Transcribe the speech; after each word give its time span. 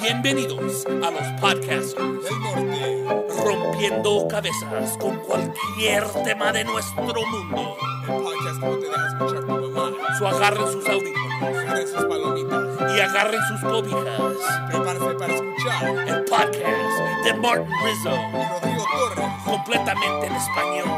Bienvenidos 0.00 0.84
a 0.86 1.10
los 1.10 1.26
podcasters 1.40 1.96
del 1.96 2.40
norte. 2.42 3.04
rompiendo 3.42 4.28
cabezas 4.28 4.98
con 4.98 5.16
cualquier 5.20 6.04
tema 6.24 6.52
de 6.52 6.64
nuestro 6.64 7.02
mundo. 7.04 7.74
El 8.06 8.22
podcast 8.22 8.60
no 8.60 8.70
te 8.76 8.86
deja 8.86 9.06
escuchar 9.08 9.46
tu 9.46 9.70
mamá. 9.70 9.96
So 10.18 10.28
agarren 10.28 10.66
sus 10.72 10.86
audífonos 10.86 11.42
Agarren 11.42 11.88
sus 11.88 12.04
palomitas. 12.04 12.96
y 12.96 13.00
agarren 13.00 13.40
sus 13.48 13.60
cobijas. 13.62 14.32
Prepárense 14.68 15.14
para 15.14 15.34
escuchar. 15.34 16.08
El 16.08 16.24
podcast 16.24 17.24
de 17.24 17.34
Martin 17.34 17.66
Rizzo, 17.84 18.10
Y 18.10 18.48
Rodrigo 18.50 18.84
Torres. 18.92 19.30
completamente 19.46 20.26
en 20.26 20.34
español. 20.36 20.88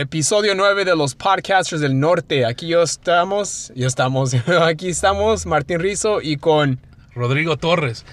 Episodio 0.00 0.54
9 0.54 0.84
de 0.84 0.94
los 0.94 1.14
Podcasters 1.14 1.80
del 1.80 1.98
Norte. 1.98 2.44
Aquí 2.44 2.68
yo 2.68 2.82
estamos, 2.82 3.72
ya 3.74 3.86
estamos, 3.86 4.34
aquí 4.62 4.88
estamos, 4.90 5.46
Martín 5.46 5.80
Rizo 5.80 6.20
y 6.20 6.36
con... 6.36 6.78
Rodrigo 7.14 7.56
Torres. 7.56 8.04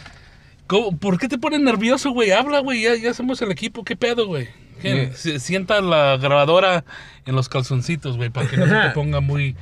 ¿Cómo- 0.65 0.97
¿Por 0.97 1.19
qué 1.19 1.27
te 1.27 1.38
pones 1.38 1.59
nervioso, 1.59 2.11
güey? 2.11 2.31
Habla, 2.31 2.59
güey. 2.59 2.83
Ya, 2.83 2.95
ya 2.95 3.13
somos 3.13 3.41
el 3.41 3.51
equipo. 3.51 3.83
¿Qué 3.83 3.97
pedo, 3.97 4.27
güey? 4.27 4.47
Sienta 5.13 5.81
la 5.81 6.15
grabadora 6.15 6.85
en 7.25 7.35
los 7.35 7.49
calzoncitos, 7.49 8.15
güey, 8.15 8.29
para 8.29 8.47
que 8.49 8.55
no 8.55 8.65
se 8.65 8.71
te 8.73 8.89
ponga 8.93 9.19
muy 9.19 9.57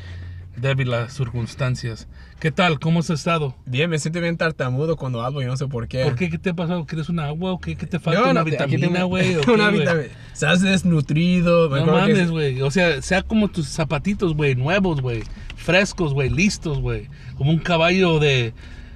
débil 0.61 0.91
las 0.91 1.13
circunstancias. 1.13 2.07
¿Qué 2.39 2.51
tal? 2.51 2.79
¿Cómo 2.79 2.99
has 2.99 3.09
estado? 3.09 3.55
Bien, 3.65 3.89
me 3.89 3.99
siento 3.99 4.21
bien 4.21 4.37
tartamudo 4.37 4.95
cuando 4.95 5.21
hablo, 5.21 5.41
yo 5.41 5.47
no 5.47 5.57
sé 5.57 5.67
por 5.67 5.87
qué. 5.87 6.03
¿Por 6.03 6.15
qué? 6.15 6.29
¿Qué 6.29 6.37
te 6.37 6.51
ha 6.51 6.53
pasado? 6.53 6.85
¿Quieres 6.85 7.09
una 7.09 7.25
agua 7.25 7.51
o 7.51 7.59
qué? 7.59 7.75
¿Qué 7.75 7.85
te 7.87 7.99
falta? 7.99 8.21
No, 8.21 8.29
¿Una 8.31 8.39
no, 8.41 8.45
vitamina, 8.45 9.03
güey? 9.03 9.35
¿O 9.37 9.41
qué, 9.41 9.51
Una 9.51 9.69
vitamina. 9.71 10.07
Estás 10.31 10.61
desnutrido. 10.61 11.69
No 11.69 11.85
mames, 11.85 12.29
güey. 12.31 12.61
O 12.61 12.71
sea, 12.71 13.01
sea 13.01 13.23
como 13.23 13.47
tus 13.49 13.67
zapatitos, 13.67 14.35
güey, 14.35 14.55
nuevos, 14.55 15.01
güey. 15.01 15.23
Frescos, 15.55 16.13
güey, 16.13 16.29
listos, 16.29 16.79
güey. 16.79 17.07
Como 17.37 17.51
un 17.51 17.59
caballo 17.59 18.19
de, 18.19 18.53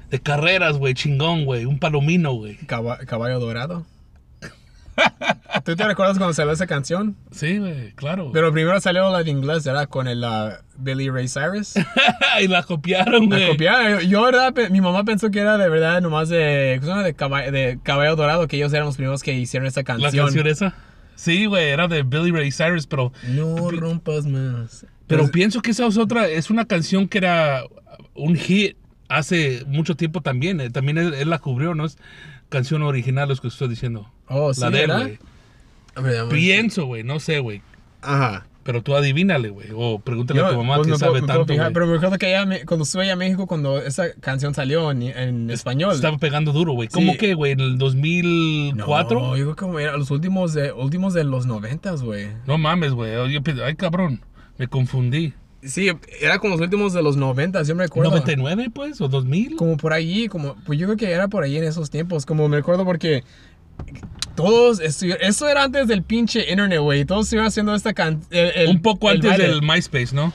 de 0.10 0.20
carreras, 0.20 0.78
güey, 0.78 0.94
chingón, 0.94 1.46
güey. 1.46 1.66
Un 1.66 1.80
palomino, 1.80 2.34
güey. 2.34 2.58
Caba- 2.68 3.00
caballo 3.00 3.40
dorado. 3.40 3.86
¿Tú 5.64 5.76
te 5.76 5.84
recuerdas 5.86 6.18
cuando 6.18 6.34
salió 6.34 6.52
esa 6.54 6.68
canción? 6.68 7.16
Sí, 7.32 7.60
claro. 7.96 8.30
Pero 8.34 8.52
primero 8.54 8.80
salió 8.80 9.10
la 9.12 9.24
de 9.24 9.32
inglés, 9.32 9.64
¿verdad? 9.64 9.88
Con 9.90 10.08
el 10.08 10.24
ah, 10.24 10.60
Billy 10.78 11.10
Ray 11.10 11.28
Cyrus. 11.28 11.74
y 12.42 12.48
la 12.48 12.64
copiaron, 12.64 13.30
La 13.30 13.38
güey. 13.38 13.48
copiaron. 13.50 14.02
Yo, 14.02 14.24
verdad, 14.24 14.54
mi 14.70 14.82
mamá 14.82 15.04
pensó 15.04 15.32
que 15.32 15.40
era 15.40 15.58
de 15.58 15.70
verdad 15.70 16.02
nomás 16.02 16.30
de, 16.30 16.80
de, 17.04 17.14
caballo, 17.16 17.52
de 17.52 17.80
Caballo 17.84 18.16
Dorado, 18.16 18.48
que 18.48 18.58
ellos 18.58 18.74
eran 18.74 18.86
los 18.86 18.96
primeros 18.98 19.24
que 19.24 19.34
hicieron 19.34 19.68
esta 19.68 19.82
La 19.82 19.86
canción. 19.86 20.26
canción 20.26 20.48
esa. 20.48 20.76
Sí, 21.16 21.46
güey, 21.46 21.70
era 21.70 21.88
de 21.88 22.04
Billy 22.04 22.32
Ray 22.32 22.52
Cyrus, 22.52 22.86
pero, 22.88 23.12
No 23.30 23.72
rompas 23.72 24.26
más. 24.26 24.86
pero 25.08 25.22
Pues, 25.22 25.32
pienso 25.32 25.62
que 25.62 25.72
esa 25.72 25.88
es 25.88 25.98
otra, 25.98 26.28
es 26.28 26.50
una 26.50 26.66
canción 26.66 27.08
que 27.08 27.18
era 27.20 27.64
un 28.14 28.36
hit 28.36 28.76
hace 29.08 29.64
mucho 29.68 29.96
tiempo 29.96 30.22
también. 30.22 30.60
eh, 30.60 30.70
También 30.70 30.98
él, 30.98 31.14
él 31.14 31.30
la 31.30 31.40
cubrió, 31.40 31.74
¿no? 31.74 31.86
Es 31.86 31.98
canción 32.56 32.82
original, 32.84 33.28
lo 33.30 33.36
que 33.36 33.48
estoy 33.48 33.68
diciendo. 33.68 34.10
oh, 34.28 34.54
sí, 34.54 34.62
la 34.62 34.70
de 34.70 34.84
él, 34.84 34.92
güey. 34.92 36.30
Pienso, 36.30 36.86
güey, 36.86 37.04
no 37.04 37.20
sé, 37.20 37.40
güey. 37.40 37.62
Ajá. 38.02 38.48
Pero 38.64 38.82
tú 38.82 38.96
adivínale, 38.96 39.50
güey. 39.50 39.68
O 39.76 40.00
pregúntale 40.00 40.40
Yo, 40.40 40.48
a 40.48 40.50
tu 40.50 40.58
mamá 40.58 40.76
pues, 40.78 40.88
que 40.88 40.92
me 40.94 40.98
sabe 40.98 41.20
puedo- 41.20 41.28
tanto, 41.28 41.46
fijar. 41.46 41.72
Pero 41.72 41.86
me 41.86 41.94
recuerdo 41.94 42.18
que 42.18 42.36
allá, 42.36 42.66
cuando 42.66 42.84
estuve 42.84 43.04
allá 43.04 43.14
a 43.14 43.16
México, 43.16 43.46
cuando 43.46 43.78
esa 43.80 44.12
canción 44.20 44.56
salió 44.56 44.90
en, 44.90 45.04
en 45.04 45.52
español. 45.52 45.94
Estaba 45.94 46.18
pegando 46.18 46.52
duro, 46.52 46.74
güey. 46.74 46.90
¿Cómo 46.90 47.12
Sí. 47.12 47.18
que, 47.20 47.36
güey? 47.36 47.52
¿En 47.52 47.60
el 47.60 47.78
2004? 47.78 49.20
No, 49.20 49.38
yo 49.38 49.44
creo 49.44 49.56
que 49.56 49.60
como 49.60 49.80
era 49.80 49.96
los 49.98 50.10
últimos 50.10 50.54
de, 50.56 50.72
últimos 50.72 51.14
de 51.14 51.24
los 51.26 51.46
noventas, 51.46 52.02
güey. 52.02 52.28
No 52.48 52.58
mames, 52.58 52.94
güey. 52.94 53.12
Ay, 53.64 53.76
cabrón. 53.76 54.22
Me 54.58 54.68
confundí. 54.68 55.34
Sí, 55.66 55.90
era 56.22 56.40
como 56.40 56.54
los 56.54 56.62
últimos 56.62 56.94
de 56.94 57.02
los 57.02 57.18
noventas, 57.18 57.68
yo 57.68 57.76
me 57.76 57.84
recuerdo. 57.84 58.12
¿99, 58.12 58.72
pues? 58.74 59.02
¿O 59.02 59.08
2000? 59.08 59.56
Como 59.56 59.78
por 59.78 59.94
allí, 59.94 60.28
como, 60.28 60.56
pues 60.66 60.78
yo 60.80 60.86
creo 60.88 60.98
que 60.98 61.12
era 61.12 61.28
por 61.28 61.44
ahí 61.44 61.58
en 61.58 61.64
esos 61.64 61.90
tiempos, 61.90 62.26
como 62.26 62.48
me 62.48 62.58
acuerdo 62.58 62.86
porque 62.86 63.24
todos, 64.36 64.80
eso 64.80 65.48
era 65.50 65.64
antes 65.64 65.88
del 65.88 66.04
pinche 66.04 66.50
internet, 66.50 66.80
güey, 66.80 67.06
todos 67.06 67.26
estuvieron 67.26 67.48
haciendo 67.48 67.74
esta 67.74 67.94
canción. 67.94 68.30
Un 68.68 68.82
poco 68.82 69.10
el 69.10 69.18
antes 69.18 69.32
baile. 69.32 69.48
del 69.48 69.62
MySpace, 69.62 70.14
¿no? 70.14 70.32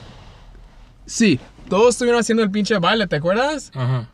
Sí, 1.05 1.39
todos 1.69 1.95
estuvieron 1.95 2.19
haciendo 2.19 2.43
el 2.43 2.51
pinche 2.51 2.77
baile, 2.79 3.07
¿te 3.07 3.15
acuerdas? 3.15 3.71
Ajá. 3.73 4.09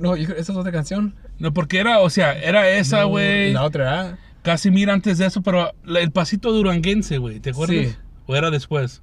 No, 0.00 0.14
esa 0.14 0.34
es 0.34 0.50
otra 0.50 0.70
canción. 0.70 1.14
No, 1.38 1.52
porque 1.52 1.78
era, 1.78 2.00
o 2.00 2.10
sea, 2.10 2.38
era 2.38 2.68
esa, 2.70 3.02
güey. 3.04 3.52
La 3.52 3.64
otra, 3.64 4.00
¿ah? 4.00 4.18
Casi 4.42 4.70
mira 4.70 4.92
antes 4.92 5.18
de 5.18 5.26
eso, 5.26 5.42
pero 5.42 5.72
el 5.86 6.12
pasito 6.12 6.52
duranguense, 6.52 7.18
güey. 7.18 7.40
¿Te 7.40 7.50
acuerdas? 7.50 7.76
Sí. 7.76 7.96
¿O 8.26 8.36
era 8.36 8.50
después? 8.50 9.00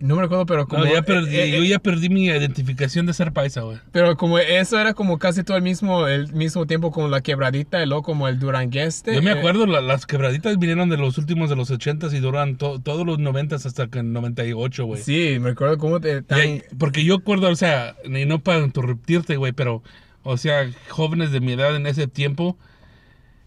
No 0.00 0.14
me 0.14 0.22
recuerdo, 0.22 0.46
pero 0.46 0.66
como. 0.68 0.84
No, 0.84 0.92
ya 0.92 0.98
eh, 0.98 1.02
perdí, 1.02 1.36
eh, 1.36 1.50
yo 1.50 1.62
eh, 1.64 1.68
ya 1.68 1.78
perdí 1.80 2.08
mi 2.08 2.26
identificación 2.26 3.06
de 3.06 3.12
ser 3.14 3.32
paisa, 3.32 3.62
güey. 3.62 3.78
Pero 3.90 4.16
como 4.16 4.38
eso 4.38 4.78
era 4.80 4.94
como 4.94 5.18
casi 5.18 5.42
todo 5.42 5.56
el 5.56 5.62
mismo, 5.62 6.06
el 6.06 6.32
mismo 6.32 6.66
tiempo 6.66 6.90
con 6.92 7.10
la 7.10 7.20
quebradita 7.20 7.82
y 7.82 7.86
luego 7.86 8.02
como 8.04 8.28
el 8.28 8.38
durangueste. 8.38 9.14
Yo 9.14 9.22
me 9.22 9.32
eh, 9.32 9.38
acuerdo, 9.38 9.66
la- 9.66 9.80
las 9.80 10.06
quebraditas 10.06 10.56
vinieron 10.58 10.88
de 10.88 10.96
los 10.98 11.18
últimos 11.18 11.50
de 11.50 11.56
los 11.56 11.70
80s 11.70 12.12
y 12.14 12.20
duran 12.20 12.56
to- 12.58 12.78
todos 12.80 13.04
los 13.04 13.18
90s 13.18 13.66
hasta 13.66 13.88
que 13.88 13.98
en 13.98 14.12
98, 14.12 14.84
güey. 14.86 15.02
Sí, 15.02 15.38
me 15.40 15.50
recuerdo 15.50 15.78
cómo 15.78 16.00
te. 16.00 16.18
Y 16.18 16.22
tan- 16.22 16.40
ahí- 16.40 16.62
porque 16.78 17.02
yo 17.04 17.16
acuerdo, 17.16 17.48
o 17.50 17.56
sea, 17.56 17.96
y 18.04 18.24
no 18.24 18.38
para 18.38 18.60
interrumpirte, 18.60 19.36
güey, 19.36 19.52
pero, 19.52 19.82
o 20.22 20.36
sea, 20.36 20.70
jóvenes 20.88 21.32
de 21.32 21.40
mi 21.40 21.52
edad 21.52 21.74
en 21.74 21.86
ese 21.86 22.06
tiempo, 22.06 22.56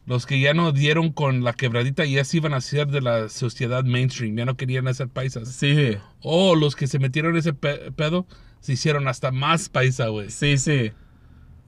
los 0.05 0.25
que 0.25 0.39
ya 0.39 0.53
no 0.53 0.71
dieron 0.71 1.11
con 1.11 1.43
la 1.43 1.53
quebradita 1.53 2.05
ya 2.05 2.23
se 2.25 2.37
iban 2.37 2.53
a 2.53 2.61
ser 2.61 2.87
de 2.87 3.01
la 3.01 3.29
sociedad 3.29 3.83
mainstream, 3.83 4.35
ya 4.35 4.45
no 4.45 4.57
querían 4.57 4.91
ser 4.93 5.07
paisas. 5.09 5.49
Sí, 5.49 5.97
O 6.21 6.55
los 6.55 6.75
que 6.75 6.87
se 6.87 6.99
metieron 6.99 7.37
ese 7.37 7.53
pe- 7.53 7.91
pedo 7.91 8.25
se 8.59 8.73
hicieron 8.73 9.07
hasta 9.07 9.31
más 9.31 9.69
paisa, 9.69 10.07
güey. 10.07 10.29
sí, 10.29 10.57
sí. 10.57 10.91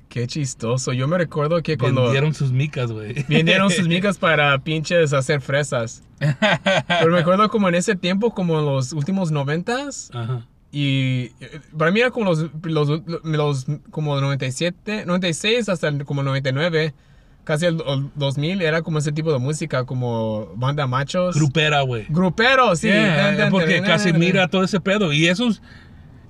Qué 0.09 0.27
chistoso. 0.27 0.94
Yo 0.94 1.07
me 1.07 1.17
recuerdo 1.17 1.63
que 1.63 1.75
cuando. 1.75 2.03
Vendieron 2.03 2.35
sus 2.35 2.51
micas, 2.51 2.91
güey. 2.91 3.25
Vendieron 3.27 3.71
sus 3.71 3.88
migas 3.88 4.19
para 4.19 4.59
pinches 4.59 5.11
hacer 5.11 5.41
fresas. 5.41 6.03
Pero 6.19 7.11
me 7.11 7.19
acuerdo 7.19 7.50
como 7.50 7.67
en 7.67 7.73
ese 7.73 7.95
tiempo, 7.95 8.31
como 8.31 8.59
en 8.59 8.65
los 8.67 8.94
últimos 8.94 9.31
noventas. 9.31 10.11
Ajá. 10.13 10.45
Y 10.71 11.31
eh, 11.39 11.59
para 11.75 11.89
mí 11.91 12.00
era 12.00 12.11
como 12.11 12.25
los, 12.25 12.45
los, 12.61 13.01
los 13.23 13.65
como 13.89 14.21
97, 14.21 15.05
96 15.07 15.67
hasta 15.69 15.97
como 16.05 16.21
99. 16.21 16.94
Casi 17.43 17.65
el, 17.65 17.81
el 17.85 18.09
2000 18.15 18.61
era 18.61 18.81
como 18.81 18.99
ese 18.99 19.11
tipo 19.11 19.31
de 19.33 19.39
música, 19.39 19.85
como 19.85 20.47
banda 20.55 20.87
machos. 20.87 21.35
Grupera, 21.35 21.81
güey. 21.81 22.05
Grupero, 22.09 22.75
sí. 22.75 22.87
Yeah, 22.87 23.35
tan, 23.37 23.51
porque 23.51 23.81
casi 23.81 24.13
mira 24.13 24.47
todo 24.47 24.63
ese 24.63 24.79
pedo. 24.79 25.11
Y 25.11 25.27
esos, 25.27 25.61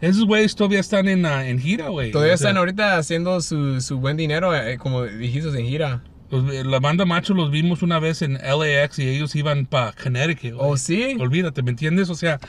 esos 0.01 0.25
güeyes 0.25 0.55
todavía 0.55 0.79
están 0.79 1.07
en, 1.07 1.25
ah, 1.25 1.47
en 1.47 1.59
gira, 1.59 1.89
güey. 1.89 2.09
Todavía 2.11 2.33
O 2.33 2.37
sea, 2.37 2.49
están 2.49 2.57
ahorita 2.57 2.97
haciendo 2.97 3.41
su, 3.41 3.79
su 3.79 3.99
buen 3.99 4.17
dinero, 4.17 4.55
eh, 4.55 4.77
como 4.79 5.03
dijiste, 5.03 5.49
en 5.49 5.67
gira. 5.67 6.01
los- 6.31 6.65
la 6.65 6.79
banda 6.79 7.05
macho 7.05 7.35
los 7.35 7.51
vimos 7.51 7.83
una 7.83 7.99
vez 7.99 8.23
en 8.23 8.33
LAX 8.33 8.97
y 8.97 9.07
ellos 9.07 9.35
iban 9.35 9.67
para 9.67 9.91
Connecticut. 9.93 10.53
güey. 10.57 10.71
¿Oh, 10.71 10.77
sí? 10.77 11.15
Olvídate, 11.19 11.61
¿me 11.61 11.69
entiendes? 11.69 12.09
O 12.09 12.15
sea, 12.15 12.39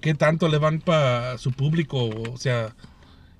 ¿qué 0.00 0.14
tanto 0.14 0.48
le 0.48 0.58
van 0.58 0.80
para 0.80 1.38
su 1.38 1.52
público? 1.52 2.06
O 2.32 2.36
sea, 2.36 2.74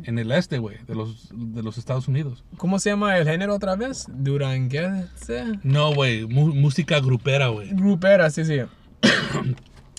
en 0.05 0.19
el 0.19 0.33
este, 0.33 0.59
güey, 0.59 0.79
de 0.87 0.95
los, 0.95 1.29
de 1.33 1.63
los 1.63 1.79
Estados 1.79 2.09
Unidos. 2.09 2.45
¿Cómo 2.57 2.79
se 2.79 2.91
llama 2.91 3.17
el 3.19 3.27
género 3.27 3.55
otra 3.55 3.77
vez? 3.77 4.07
Duranguense. 4.09 5.45
No, 5.63 5.95
güey, 5.95 6.27
música 6.27 7.01
grupera, 7.01 7.49
güey. 7.49 7.69
Grupera, 7.73 8.31
sí, 8.31 8.45
sí. 8.45 8.61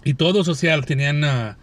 Y 0.04 0.14
todos, 0.16 0.48
o 0.48 0.56
sea, 0.56 0.82
tenían... 0.82 1.24
ah, 1.24 1.58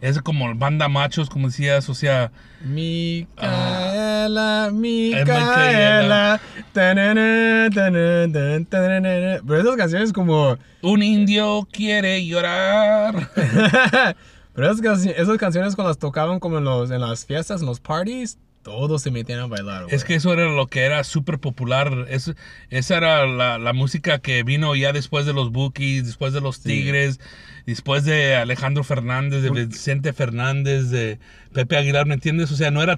es 0.00 0.20
como 0.20 0.54
banda 0.54 0.88
machos, 0.88 1.30
como 1.30 1.48
decías, 1.48 1.88
o 1.88 1.94
sea... 1.94 2.30
Micaela, 2.62 4.66
Ah. 4.66 4.70
Micaela. 4.72 6.40
tanana. 6.72 7.68
Pero 9.46 9.60
esas 9.60 9.76
canciones 9.76 10.12
como... 10.12 10.58
Un 10.82 11.02
indio 11.02 11.66
quiere 11.72 12.26
llorar. 12.26 13.30
Pero 14.54 14.70
esas, 14.70 15.06
esas 15.06 15.36
canciones 15.36 15.74
cuando 15.74 15.90
las 15.90 15.98
tocaban 15.98 16.38
como 16.40 16.58
en, 16.58 16.64
los, 16.64 16.90
en 16.90 17.00
las 17.00 17.26
fiestas, 17.26 17.60
en 17.60 17.66
los 17.66 17.80
parties, 17.80 18.38
todos 18.64 19.02
se 19.02 19.12
metían 19.12 19.38
a 19.40 19.46
bailar. 19.46 19.84
güey. 19.84 19.94
Es 19.94 20.02
que 20.04 20.16
eso 20.16 20.32
era 20.32 20.46
lo 20.46 20.66
que 20.66 20.80
era 20.80 21.04
súper 21.04 21.38
popular. 21.38 22.06
Es- 22.10 22.34
esa 22.70 22.96
era 22.96 23.26
la, 23.26 23.58
la 23.58 23.72
música 23.72 24.18
que 24.18 24.42
vino 24.42 24.74
ya 24.74 24.92
después 24.92 25.26
de 25.26 25.32
los 25.34 25.52
Bookies, 25.52 26.04
después 26.06 26.32
de 26.32 26.40
los 26.40 26.60
Tigres, 26.62 27.20
después 27.66 28.04
de 28.04 28.34
Alejandro 28.36 28.82
Fernández, 28.82 29.42
de 29.42 29.50
Vicente 29.50 30.12
Fernández, 30.12 30.90
de 30.90 31.18
Pepe 31.52 31.76
Aguilar, 31.76 32.04
¿me 32.06 32.14
entiendes? 32.14 32.50
O 32.50 32.56
sea, 32.56 32.70
no 32.72 32.82
era 32.82 32.96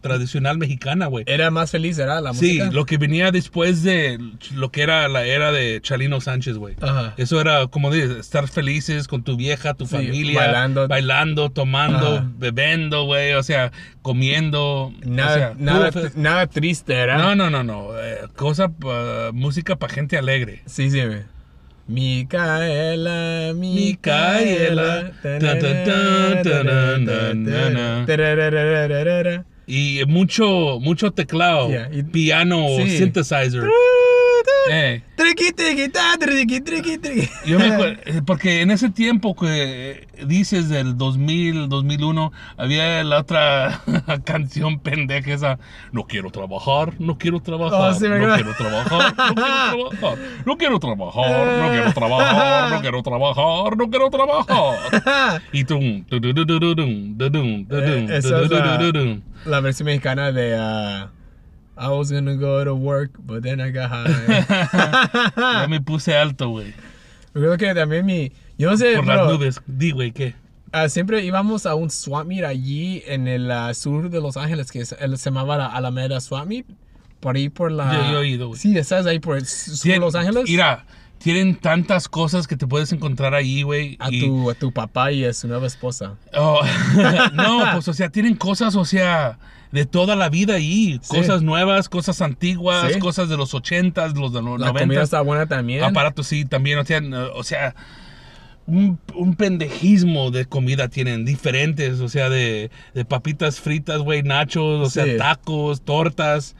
tradicional 0.00 0.56
mexicana, 0.58 1.06
güey. 1.06 1.24
Era 1.28 1.50
más 1.50 1.70
feliz, 1.70 1.98
¿era? 1.98 2.20
La 2.20 2.32
Sí, 2.32 2.54
música. 2.58 2.70
lo 2.72 2.86
que 2.86 2.96
venía 2.96 3.30
después 3.30 3.82
de 3.82 4.18
lo 4.54 4.70
que 4.70 4.82
era 4.82 5.06
la 5.08 5.26
era 5.26 5.52
de 5.52 5.80
Chalino 5.82 6.20
Sánchez, 6.20 6.56
güey. 6.56 6.74
Ajá. 6.80 7.12
Eso 7.18 7.40
era, 7.40 7.66
como 7.66 7.90
dices, 7.92 8.12
estar 8.16 8.48
felices 8.48 9.08
con 9.08 9.22
tu 9.24 9.36
vieja, 9.36 9.74
tu 9.74 9.86
Sí, 9.86 9.96
familia, 9.96 10.40
bailando. 10.40 10.88
bailando, 10.88 11.50
tomando, 11.50 12.16
Ajá. 12.18 12.30
bebiendo, 12.38 13.04
güey, 13.04 13.34
o 13.34 13.42
sea, 13.42 13.72
comiendo. 14.08 14.92
Nada, 15.04 15.30
o 15.30 15.34
sea, 15.38 15.54
nada, 15.58 15.90
nada 16.16 16.46
triste, 16.46 16.94
¿era? 16.94 17.18
no, 17.18 17.34
no, 17.36 17.50
no, 17.50 17.62
no. 17.62 17.90
eh, 17.98 18.20
cosa, 18.36 18.70
música 19.34 19.76
para 19.76 19.92
gente 19.92 20.16
alegre. 20.16 20.62
Sí, 20.64 20.90
sí, 20.90 21.02
güey. 21.04 21.20
Micaela, 21.86 23.52
Micaela. 23.54 25.12
Y 29.66 30.00
mucho, 30.06 30.78
mucho 30.80 31.10
teclado, 31.10 31.68
Yeah, 31.68 31.90
y- 31.92 32.02
piano, 32.02 32.64
Sí. 32.78 32.96
synthesizer. 32.98 33.62
Eh, 34.70 35.02
Triqui, 35.16 35.52
triqui, 35.52 35.88
ta, 35.88 36.16
triqui, 36.18 36.60
triqui, 36.60 36.98
triqui. 36.98 37.28
yo 37.46 37.58
me 37.58 37.66
acuerdo, 37.72 38.00
eh, 38.06 38.22
porque 38.24 38.60
en 38.62 38.70
ese 38.70 38.90
tiempo 38.90 39.34
que 39.34 39.46
eh, 39.48 40.24
dices 40.26 40.68
del 40.68 40.96
2000, 40.96 41.68
2001, 41.68 42.32
había 42.56 43.02
la 43.04 43.18
otra 43.18 43.80
canción 44.24 44.78
pendeja 44.78 45.32
esa, 45.32 45.58
no 45.92 46.04
quiero 46.06 46.30
trabajar, 46.30 46.92
no 46.98 47.18
quiero 47.18 47.40
trabajar, 47.40 47.90
Oh, 47.90 47.94
sí, 47.94 48.06
no 48.08 48.34
quiero 48.34 48.54
trabajar, 48.54 49.14
no 49.16 49.34
quiero 49.34 49.74
trabajar, 49.74 50.46
no 50.46 50.58
quiero 50.58 50.78
trabajar, 50.78 51.60
no 51.60 51.70
quiero 51.70 51.92
trabajar, 51.94 52.70
no 52.70 52.80
quiero 52.80 53.02
trabajar, 53.02 53.76
no 53.76 53.90
quiero 53.90 54.10
trabajar. 54.10 55.42
Y 55.52 55.64
tú, 55.64 55.78
Eh, 57.70 59.20
la- 59.46 59.60
versión 59.60 59.86
mexicana 59.86 60.32
de 60.32 60.56
ah, 60.58 61.10
I 61.78 61.88
was 61.90 62.10
gonna 62.10 62.34
go 62.36 62.64
to 62.64 62.74
work, 62.74 63.12
but 63.20 63.42
then 63.42 63.60
I 63.60 63.70
got 63.70 63.90
high. 63.90 64.10
Ya 65.62 65.66
me 65.68 65.80
puse 65.80 66.14
alto, 66.16 66.48
güey. 66.50 66.74
Creo 67.32 67.56
que 67.56 67.72
también 67.74 68.04
mi. 68.06 68.32
Yo 68.58 68.70
no 68.70 68.76
sé, 68.76 68.96
Por 68.96 69.06
pero, 69.06 69.24
las 69.24 69.32
nubes. 69.32 69.60
Di, 69.66 69.92
güey, 69.92 70.12
¿qué? 70.12 70.34
ah, 70.72 70.88
siempre 70.88 71.24
íbamos 71.24 71.64
a 71.66 71.74
un 71.74 71.88
swap 71.90 72.26
meet 72.26 72.44
allí 72.44 73.02
en 73.06 73.26
el 73.28 73.50
ah, 73.50 73.72
sur 73.74 74.10
de 74.10 74.20
Los 74.20 74.36
Ángeles, 74.36 74.70
que 74.72 74.84
se, 74.84 74.96
él 74.96 75.16
se 75.16 75.30
llamaba 75.30 75.56
la 75.56 75.66
Alameda 75.66 76.20
Swap 76.20 76.46
Meet. 76.46 76.66
Por 77.20 77.36
ahí 77.36 77.48
por 77.48 77.70
la. 77.72 77.92
Yo- 77.92 78.12
yo 78.12 78.22
he 78.22 78.28
ido, 78.28 78.48
güey. 78.48 78.60
Sí, 78.60 78.76
estás 78.76 79.06
ahí 79.06 79.18
por 79.18 79.36
el 79.36 79.46
sur 79.46 79.90
de 79.92 79.98
Los 79.98 80.14
Ángeles. 80.14 80.44
Mira, 80.46 80.84
tienen 81.18 81.56
tantas 81.56 82.08
cosas 82.08 82.46
que 82.46 82.56
te 82.56 82.66
puedes 82.66 82.92
encontrar 82.92 83.34
ahí, 83.34 83.62
güey. 83.62 83.96
a, 84.00 84.08
y- 84.10 84.20
tu, 84.20 84.50
a 84.50 84.54
tu 84.54 84.72
papá 84.72 85.10
y 85.12 85.24
a 85.24 85.32
su 85.32 85.48
nueva 85.48 85.66
esposa. 85.66 86.14
Oh, 86.34 86.60
no, 87.34 87.64
pues, 87.72 87.88
o 87.88 87.92
sea, 87.94 88.08
tienen 88.10 88.34
cosas, 88.34 88.74
o 88.76 88.84
sea, 88.84 89.38
de 89.72 89.84
toda 89.86 90.16
la 90.16 90.28
vida 90.28 90.54
ahí. 90.54 90.98
Sí. 91.02 91.16
Cosas 91.16 91.42
nuevas, 91.42 91.88
cosas 91.88 92.20
antiguas, 92.22 92.92
Sí. 92.92 92.98
cosas 92.98 93.28
de 93.28 93.36
los 93.36 93.52
ochentas, 93.54 94.14
de 94.14 94.20
los 94.20 94.32
de 94.32 94.40
los 94.42 94.58
La 94.60 94.68
comida 94.68 94.84
noventas. 94.86 95.04
está 95.04 95.20
buena 95.20 95.46
también. 95.46 95.84
Aparatos, 95.84 96.26
sí, 96.26 96.44
también, 96.44 96.78
o 96.78 96.84
sea, 96.84 97.00
o 97.34 97.42
sea, 97.42 97.74
un, 98.66 98.98
un 99.14 99.34
pendejismo 99.34 100.30
de 100.30 100.44
comida 100.46 100.88
tienen, 100.88 101.24
diferentes, 101.24 102.00
o 102.00 102.08
sea, 102.08 102.28
de, 102.28 102.70
de 102.94 103.04
papitas 103.04 103.60
fritas, 103.60 104.00
güey, 104.02 104.22
nachos, 104.22 104.86
o 104.86 104.90
Sí. 104.90 105.00
sea, 105.00 105.16
tacos, 105.16 105.82
tortas, 105.82 106.54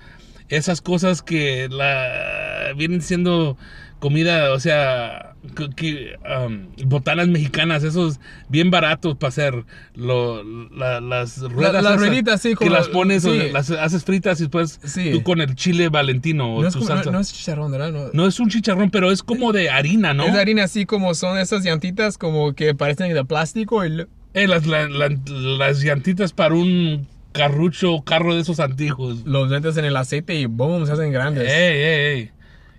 esas 0.48 0.80
cosas 0.80 1.20
que 1.22 1.68
la 1.70 2.72
vienen 2.76 3.02
siendo 3.02 3.58
comida, 3.98 4.52
o 4.52 4.60
sea, 4.60 5.27
que, 5.56 5.70
que, 5.70 6.16
um, 6.46 6.66
botanas 6.88 7.28
mexicanas, 7.28 7.84
esos 7.84 8.18
bien 8.48 8.70
baratos 8.70 9.16
para 9.16 9.28
hacer 9.28 9.64
lo, 9.94 10.42
la- 10.70 11.00
las 11.00 11.38
ruedas. 11.40 11.72
las 11.74 11.84
esas 11.84 11.96
rueditas, 12.00 12.42
sí, 12.42 12.50
Que 12.50 12.54
como- 12.56 12.70
las 12.70 12.88
pones, 12.88 13.24
o 13.24 13.32
sí. 13.32 13.50
las 13.52 13.70
haces 13.70 14.04
fritas 14.04 14.40
y 14.40 14.44
después 14.44 14.80
Sí. 14.84 15.10
tú 15.12 15.22
con 15.22 15.40
el 15.40 15.54
chile 15.54 15.88
valentino 15.88 16.54
o 16.56 16.62
no, 16.62 16.68
es 16.68 16.74
tu 16.74 16.80
como- 16.80 16.90
no- 16.90 16.96
salsa. 16.96 17.10
no 17.10 17.20
es 17.20 17.32
chicharrón, 17.32 17.70
¿verdad? 17.72 17.92
No. 17.92 18.10
No 18.12 18.26
es 18.26 18.38
un 18.40 18.48
chicharrón, 18.48 18.90
pero 18.90 19.10
es 19.10 19.22
como 19.22 19.52
de 19.52 19.70
harina, 19.70 20.12
¿no? 20.14 20.24
Es 20.24 20.32
de 20.34 20.40
harina 20.40 20.64
así 20.64 20.86
como 20.86 21.14
son 21.14 21.38
esas 21.38 21.64
llantitas 21.64 22.18
como 22.18 22.54
que 22.54 22.74
parecen 22.74 23.12
de 23.14 23.24
plástico 23.24 23.84
y 23.84 24.06
Eh, 24.34 24.46
las, 24.46 24.66
la- 24.66 24.88
la- 24.88 25.16
las 25.58 25.82
llantitas 25.82 26.32
para 26.32 26.54
un 26.54 27.06
carrucho, 27.32 28.02
carro 28.04 28.34
de 28.34 28.40
esos 28.40 28.58
antiguos. 28.60 29.24
los 29.24 29.48
metes 29.48 29.76
en 29.76 29.84
el 29.84 29.96
aceite 29.96 30.34
y 30.34 30.46
boom, 30.46 30.86
se 30.86 30.92
hacen 30.92 31.12
grandes. 31.12 31.50
Ey, 31.50 31.76
ey, 31.76 32.18
ey. 32.18 32.30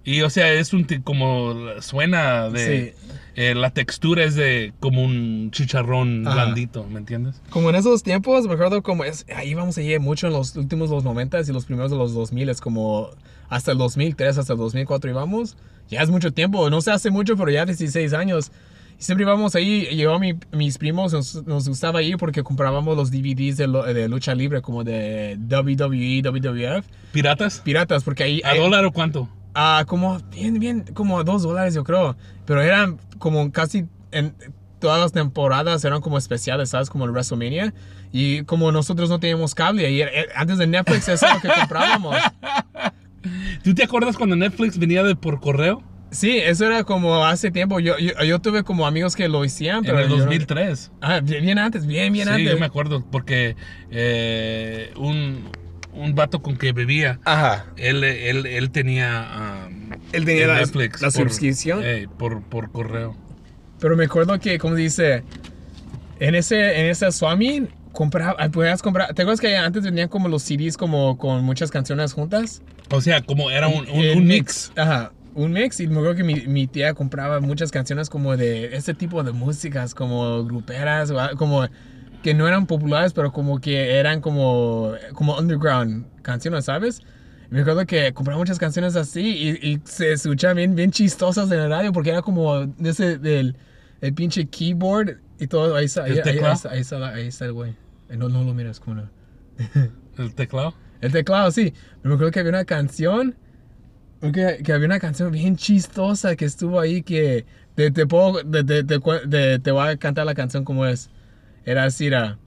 Y 0.06 0.22
o 0.22 0.30
sea, 0.30 0.52
es 0.54 0.74
un 0.74 0.86
como 1.04 1.54
suena 1.82 2.50
de 2.50 2.96
eh, 3.36 3.54
la 3.54 3.70
textura 3.72 4.24
es 4.24 4.36
de 4.36 4.74
como 4.80 5.04
un 5.04 5.50
chicharrón 5.52 6.26
Ajá. 6.28 6.36
blandito, 6.46 6.86
¿me 6.90 7.00
entiendes? 7.00 7.42
Como 7.50 7.70
en 7.70 7.76
esos 7.76 8.02
tiempos, 8.02 8.48
me 8.48 8.54
acuerdo 8.54 8.82
como 8.82 9.04
es, 9.04 9.26
ahí 9.36 9.54
vamos 9.54 9.78
a 9.78 9.82
ir 9.82 10.00
mucho 10.00 10.28
en 10.28 10.34
los 10.34 10.56
últimos 10.56 10.90
los 10.90 11.04
90 11.04 11.42
y 11.42 11.46
los 11.54 11.66
primeros 11.66 11.92
de 11.92 11.98
los 11.98 12.14
2000, 12.14 12.50
es 12.50 12.62
como 12.62 13.10
hasta 13.50 13.72
el 13.72 13.78
2003, 13.78 14.38
hasta 14.38 14.54
el 14.54 14.60
2004 14.60 15.10
íbamos. 15.12 15.58
Ya 15.90 16.02
es 16.02 16.10
mucho 16.10 16.32
tiempo, 16.32 16.70
no 16.70 16.82
se 16.82 16.92
hace 16.92 17.10
mucho, 17.12 17.36
pero 17.36 17.50
ya 17.52 17.66
16 17.66 18.14
años. 18.14 18.52
Y 19.00 19.04
siempre 19.04 19.24
íbamos 19.26 19.56
ahí, 19.56 19.86
llevaba 19.96 20.20
mi, 20.20 20.34
mis 20.52 20.78
primos, 20.78 21.14
nos, 21.14 21.46
nos 21.48 21.68
gustaba 21.68 22.02
ir 22.04 22.18
porque 22.18 22.44
comprábamos 22.44 22.96
los 22.98 23.12
DVDs 23.12 23.58
de, 23.58 23.68
lo- 23.68 23.84
de 23.84 24.08
lucha 24.10 24.36
libre, 24.36 24.62
como 24.62 24.84
de 24.84 25.38
WWE, 25.50 26.22
WWF, 26.24 26.86
¿Piratas? 27.12 27.60
piratas, 27.64 28.04
porque 28.04 28.24
ahí... 28.24 28.42
¿A 28.44 28.50
ahí- 28.52 28.60
dólar 28.60 28.86
o 28.86 28.92
cuánto? 28.92 29.30
Ah, 29.54 29.84
como, 29.88 30.20
bien, 30.32 30.60
bien, 30.60 30.86
como 30.94 31.24
dos 31.24 31.44
dólares 31.44 31.74
yo 31.74 31.84
creo. 31.84 32.16
Pero 32.46 32.62
eran 32.62 32.98
como 33.18 33.52
casi 33.52 33.86
en 34.12 34.34
todas 34.80 35.00
las 35.00 35.12
temporadas 35.12 35.84
eran 35.84 36.02
como 36.02 36.18
especiales, 36.18 36.70
¿sabes? 36.70 36.90
Como 36.90 37.06
el 37.06 37.12
WrestleMania. 37.12 37.74
Y 38.12 38.44
como 38.44 38.72
nosotros 38.72 39.10
no 39.10 39.20
teníamos 39.20 39.54
cable, 39.54 39.92
y 39.92 40.02
antes 40.36 40.58
de 40.58 40.66
Netflix 40.68 41.08
eso 41.10 41.26
es 41.28 41.34
lo 41.36 41.42
que 41.42 41.50
comprábamos. 41.60 42.16
¿Tú 43.64 43.76
te 43.76 43.84
acuerdas 43.84 44.18
cuando 44.18 44.36
Netflix 44.36 44.78
venía 44.78 45.04
de 45.04 45.16
por 45.16 45.40
correo? 45.40 45.84
Sí, 46.12 46.38
eso 46.38 46.66
era 46.66 46.84
como 46.84 47.24
hace 47.24 47.52
tiempo. 47.52 47.80
Yo, 47.80 47.98
yo, 48.00 48.14
yo 48.24 48.40
tuve 48.40 48.64
como 48.64 48.88
amigos 48.88 49.16
que 49.16 49.28
lo 49.28 49.44
hacían, 49.44 49.84
pero... 49.84 50.00
en 50.00 50.06
el 50.06 50.10
yo 50.10 50.18
no- 50.18 50.24
2003. 50.24 50.92
ah, 51.02 51.20
bien, 51.20 51.44
bien 51.44 51.60
antes, 51.60 51.86
bien, 51.86 52.12
bien 52.12 52.28
sí, 52.28 52.34
antes. 52.34 52.52
yo 52.52 52.60
me 52.60 52.66
acuerdo 52.66 53.06
porque 53.12 53.56
eh, 53.92 54.92
un, 54.98 55.50
un 55.94 56.16
vato 56.16 56.42
con 56.42 56.56
que 56.58 56.72
bebía, 56.72 57.20
Ajá. 57.26 57.66
él, 57.78 58.04
él, 58.04 58.46
él 58.46 58.70
tenía... 58.72 59.66
um, 59.68 59.92
Él 60.14 60.26
tenía 60.26 60.44
el 60.44 60.48
la- 60.50 60.60
Netflix 60.60 61.02
la 61.02 61.10
por- 61.12 61.30
suscripción. 61.30 61.82
eh, 61.84 62.08
por, 62.18 62.42
por 62.44 62.72
correo. 62.72 63.16
Pero 63.80 63.96
me 63.96 64.06
acuerdo 64.06 64.38
que, 64.40 64.58
como 64.60 64.76
dice, 64.76 65.24
en 66.20 66.36
ese, 66.36 66.80
en 66.82 66.88
ese 66.88 67.12
Swami, 67.12 67.68
compraba, 67.94 68.36
ah, 68.40 68.50
podías 68.50 68.82
comprar, 68.82 69.14
¿te 69.14 69.22
acuerdas 69.22 69.40
que 69.42 69.56
antes 69.58 69.84
venían 69.84 70.10
como 70.10 70.28
los 70.28 70.44
CDs 70.44 70.78
como 70.78 71.18
con 71.18 71.44
muchas 71.44 71.72
canciones 71.72 72.14
juntas? 72.14 72.62
O 72.92 73.02
sea, 73.02 73.22
como 73.22 73.50
era 73.52 73.68
un, 73.68 73.88
un, 73.90 74.06
un 74.18 74.26
mix. 74.28 74.72
Ajá, 74.76 75.12
un 75.34 75.54
mix. 75.54 75.80
Y 75.80 75.88
me 75.88 75.96
acuerdo 75.96 76.16
que 76.16 76.24
mi, 76.24 76.36
mi 76.48 76.68
tía 76.68 76.94
compraba 76.94 77.40
muchas 77.40 77.72
canciones 77.72 78.10
como 78.10 78.36
de 78.36 78.76
ese 78.76 78.94
tipo 78.94 79.24
de 79.24 79.32
músicas, 79.32 79.96
como 79.96 80.44
gruperas, 80.44 81.12
como 81.38 81.68
que 82.24 82.34
no 82.34 82.48
eran 82.48 82.66
populares, 82.68 83.14
pero 83.14 83.32
como 83.32 83.60
que 83.60 83.98
eran 83.98 84.22
como, 84.22 84.94
como 85.14 85.38
underground 85.38 86.06
canciones, 86.22 86.66
¿sabes? 86.66 87.02
Me 87.50 87.62
acuerdo 87.62 87.86
que 87.86 88.14
compraba 88.14 88.38
muchas 88.38 88.60
canciones 88.60 88.96
así 88.96 89.22
y, 89.62 89.68
y 89.74 89.82
se 89.86 90.12
escuchaban 90.14 90.58
bien, 90.58 90.76
bien 90.76 90.92
chistosas 90.92 91.52
en 91.52 91.60
el 91.60 91.70
radio 91.70 91.92
porque 91.92 92.12
era 92.12 92.22
como 92.22 92.68
ese, 92.84 93.18
del 93.18 93.56
el 94.02 94.14
pinche 94.14 94.46
keyboard 94.48 95.18
y 95.40 95.48
todo. 95.48 95.76
Ahí 95.76 95.86
está, 95.86 96.04
ahí, 96.04 96.12
¿El 96.12 96.18
ahí- 96.28 96.38
ahí 96.40 96.54
está, 96.54 96.70
ahí 96.72 96.80
está, 96.82 97.08
ahí 97.10 97.28
está 97.28 97.46
el 97.46 97.54
güey. 97.54 97.72
Eh, 98.10 98.18
No, 98.18 98.30
no 98.30 98.44
lo 98.44 98.54
miras, 98.54 98.80
como 98.80 98.98
no. 98.98 99.10
El 100.18 100.34
teclado. 100.36 100.74
El 101.02 101.12
teclado, 101.12 101.50
sí. 101.52 101.74
Me 102.04 102.14
acuerdo 102.14 102.32
que 102.32 102.40
había 102.42 102.50
una 102.52 102.66
canción. 102.66 103.36
Que, 104.22 104.60
que 104.66 104.74
había 104.74 104.86
una 104.86 105.00
canción 105.00 105.32
bien 105.32 105.56
chistosa 105.56 106.36
que 106.36 106.44
estuvo 106.44 106.78
ahí 106.80 107.02
que 107.04 107.46
te, 107.76 107.90
te 107.90 108.06
puedo. 108.06 108.44
Te, 108.44 108.64
te, 108.66 108.84
te 108.84 109.00
cue- 109.00 109.28
te- 109.30 109.60
te 109.60 109.72
voy 109.72 109.88
a 109.88 109.98
cantar 109.98 110.26
la 110.26 110.36
canción 110.36 110.66
como 110.66 110.86
es. 110.86 111.10
Era 111.70 111.84
así, 111.84 112.08
era. 112.08 112.40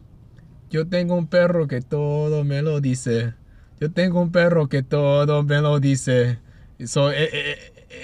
Yo 0.68 0.88
tengo 0.88 1.14
un 1.14 1.28
perro 1.28 1.68
que 1.68 1.80
todo 1.80 2.42
me 2.44 2.60
lo 2.60 2.80
dice. 2.80 3.34
Yo 3.80 3.90
tengo 3.92 4.20
un 4.20 4.32
perro 4.32 4.68
que 4.68 4.82
todo 4.82 5.44
me 5.44 5.60
lo 5.60 5.78
dice. 5.78 6.38
So, 6.84 7.12
eh, 7.12 7.28
eh, 7.32 7.56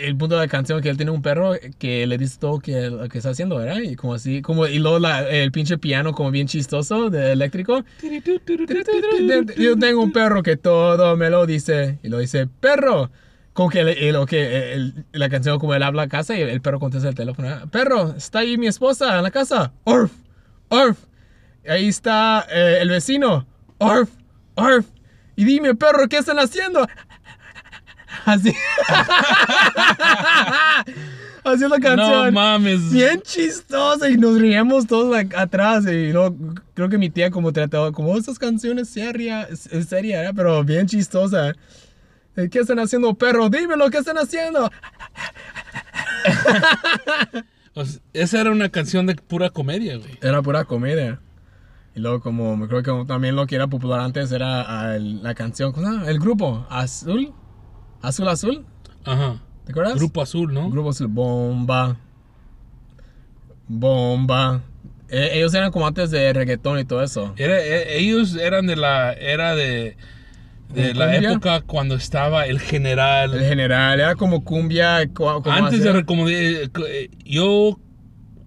el 0.06 0.16
punto 0.16 0.36
de 0.36 0.42
la 0.42 0.48
canción 0.48 0.80
que 0.80 0.88
él 0.90 0.96
tiene 0.96 1.10
un 1.10 1.20
perro 1.22 1.54
que 1.80 2.06
le 2.06 2.18
dice 2.18 2.36
todo 2.38 2.60
que, 2.60 2.90
lo 2.90 3.08
que 3.08 3.18
está 3.18 3.30
haciendo, 3.30 3.56
¿verdad? 3.56 3.78
Y 3.80 3.96
como 3.96 4.14
así, 4.14 4.42
como, 4.42 4.68
y 4.68 4.78
luego 4.78 5.00
la- 5.00 5.28
el 5.28 5.50
pinche 5.50 5.76
piano 5.78 6.12
como 6.12 6.30
bien 6.30 6.46
chistoso 6.46 7.10
de 7.10 7.32
eléctrico. 7.32 7.84
Yo 9.56 9.76
tengo 9.76 10.02
un 10.02 10.12
perro 10.12 10.44
que 10.44 10.56
todo 10.56 11.16
me 11.16 11.30
lo 11.30 11.46
dice. 11.46 11.98
Y 12.04 12.08
lo 12.10 12.18
dice, 12.18 12.46
perro. 12.60 13.10
Como 13.54 13.70
que, 13.70 13.82
le- 13.82 14.12
lo 14.12 14.24
que 14.24 14.74
el- 14.74 15.04
la 15.10 15.28
canción 15.28 15.58
como 15.58 15.74
él 15.74 15.82
habla 15.82 16.02
a 16.02 16.08
casa 16.08 16.38
y 16.38 16.42
el 16.42 16.60
perro 16.60 16.78
contesta 16.78 17.08
el 17.08 17.16
teléfono. 17.16 17.48
"Ah, 17.48 17.64
Perro, 17.72 18.14
está 18.16 18.38
ahí 18.40 18.56
mi 18.56 18.68
esposa 18.68 19.16
en 19.16 19.24
la 19.24 19.32
casa. 19.32 19.72
Orf, 19.82 20.12
orf. 20.68 21.07
Ahí 21.66 21.88
está 21.88 22.46
eh, 22.50 22.78
el 22.80 22.90
vecino. 22.90 23.46
Orf, 23.78 24.10
orf. 24.54 24.86
Y 25.36 25.44
dime, 25.44 25.74
perro, 25.74 26.08
¿qué 26.08 26.18
están 26.18 26.38
haciendo? 26.38 26.86
Así. 28.24 28.52
Así 31.44 31.64
es 31.64 31.70
la 31.70 31.78
No 31.78 31.80
canción. 31.80 32.34
mames. 32.34 32.90
Bien 32.92 33.20
chistosa 33.22 34.10
y 34.10 34.16
nos 34.16 34.38
reíamos 34.40 34.86
todos 34.86 35.16
atrás 35.36 35.84
y 35.86 36.12
luego 36.12 36.36
creo 36.74 36.88
que 36.88 36.98
mi 36.98 37.08
tía 37.10 37.30
como 37.30 37.52
trataba 37.52 37.92
como 37.92 38.16
estas 38.16 38.38
canciones 38.38 38.88
seria, 38.88 39.48
seria, 39.56 40.32
pero 40.34 40.62
bien 40.64 40.86
chistosa. 40.86 41.54
Eh, 42.36 42.48
¿Qué 42.50 42.58
están 42.60 42.78
haciendo, 42.80 43.14
perro? 43.14 43.48
Dímelo, 43.48 43.88
¿qué 43.90 43.98
están 43.98 44.18
haciendo? 44.18 44.70
O 47.74 47.84
sea, 47.84 48.00
esa 48.12 48.40
era 48.40 48.50
una 48.50 48.68
canción 48.70 49.06
de 49.06 49.14
pura 49.14 49.50
comedia, 49.50 49.96
güey. 49.98 50.18
Era 50.20 50.42
pura 50.42 50.64
comedia. 50.64 51.20
Y 51.98 52.00
luego 52.00 52.20
como, 52.20 52.56
me 52.56 52.68
creo 52.68 52.84
que 52.84 52.92
también 53.08 53.34
lo 53.34 53.48
que 53.48 53.56
era 53.56 53.66
popular 53.66 53.98
antes 53.98 54.30
era 54.30 54.62
ah, 54.68 54.94
el- 54.94 55.20
la 55.20 55.34
canción, 55.34 55.72
¿cómo? 55.72 56.04
El 56.06 56.20
grupo, 56.20 56.64
Azul. 56.70 57.32
Azul, 58.02 58.28
Azul. 58.28 58.64
Ajá. 59.04 59.42
¿Te 59.64 59.72
acuerdas? 59.72 59.96
Grupo 59.96 60.22
Azul, 60.22 60.54
¿no? 60.54 60.70
Grupo 60.70 60.90
Azul, 60.90 61.08
bomba. 61.08 61.96
Bomba. 63.66 64.60
Eh, 65.08 65.30
ellos 65.34 65.52
eran 65.54 65.72
como 65.72 65.88
antes 65.88 66.12
de 66.12 66.32
reggaetón 66.32 66.78
y 66.78 66.84
todo 66.84 67.02
eso. 67.02 67.34
Era- 67.36 67.58
e- 67.60 67.98
ellos 67.98 68.36
eran 68.36 68.68
de 68.68 68.76
la 68.76 69.12
era 69.14 69.56
de, 69.56 69.96
de 70.72 70.82
¿De 70.82 70.94
la 70.94 71.10
cumbia? 71.10 71.30
época 71.32 71.60
cuando 71.62 71.96
estaba 71.96 72.46
el 72.46 72.60
general. 72.60 73.34
El 73.34 73.44
general, 73.44 73.98
era 73.98 74.14
como 74.14 74.44
cumbia. 74.44 74.98
Antes 75.46 75.82
de 75.82 76.04
como 76.04 76.28
de- 76.28 76.70
eh, 76.86 77.10
yo 77.24 77.80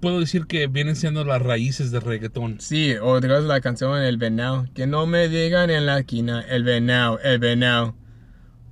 puedo 0.01 0.19
decir 0.19 0.45
que 0.47 0.67
vienen 0.67 0.95
siendo 0.97 1.23
las 1.23 1.41
raíces 1.41 1.91
del 1.91 2.01
reggaetón. 2.01 2.59
Sí, 2.59 2.95
o 3.01 3.21
de 3.21 3.27
la 3.41 3.61
canción 3.61 3.97
El 4.01 4.17
Venao. 4.17 4.65
Que 4.73 4.87
no 4.87 5.05
me 5.05 5.29
digan 5.29 5.69
en 5.69 5.85
la 5.85 5.99
esquina, 5.99 6.41
el 6.41 6.63
Venao, 6.63 7.19
el 7.19 7.39
Venao. 7.39 7.95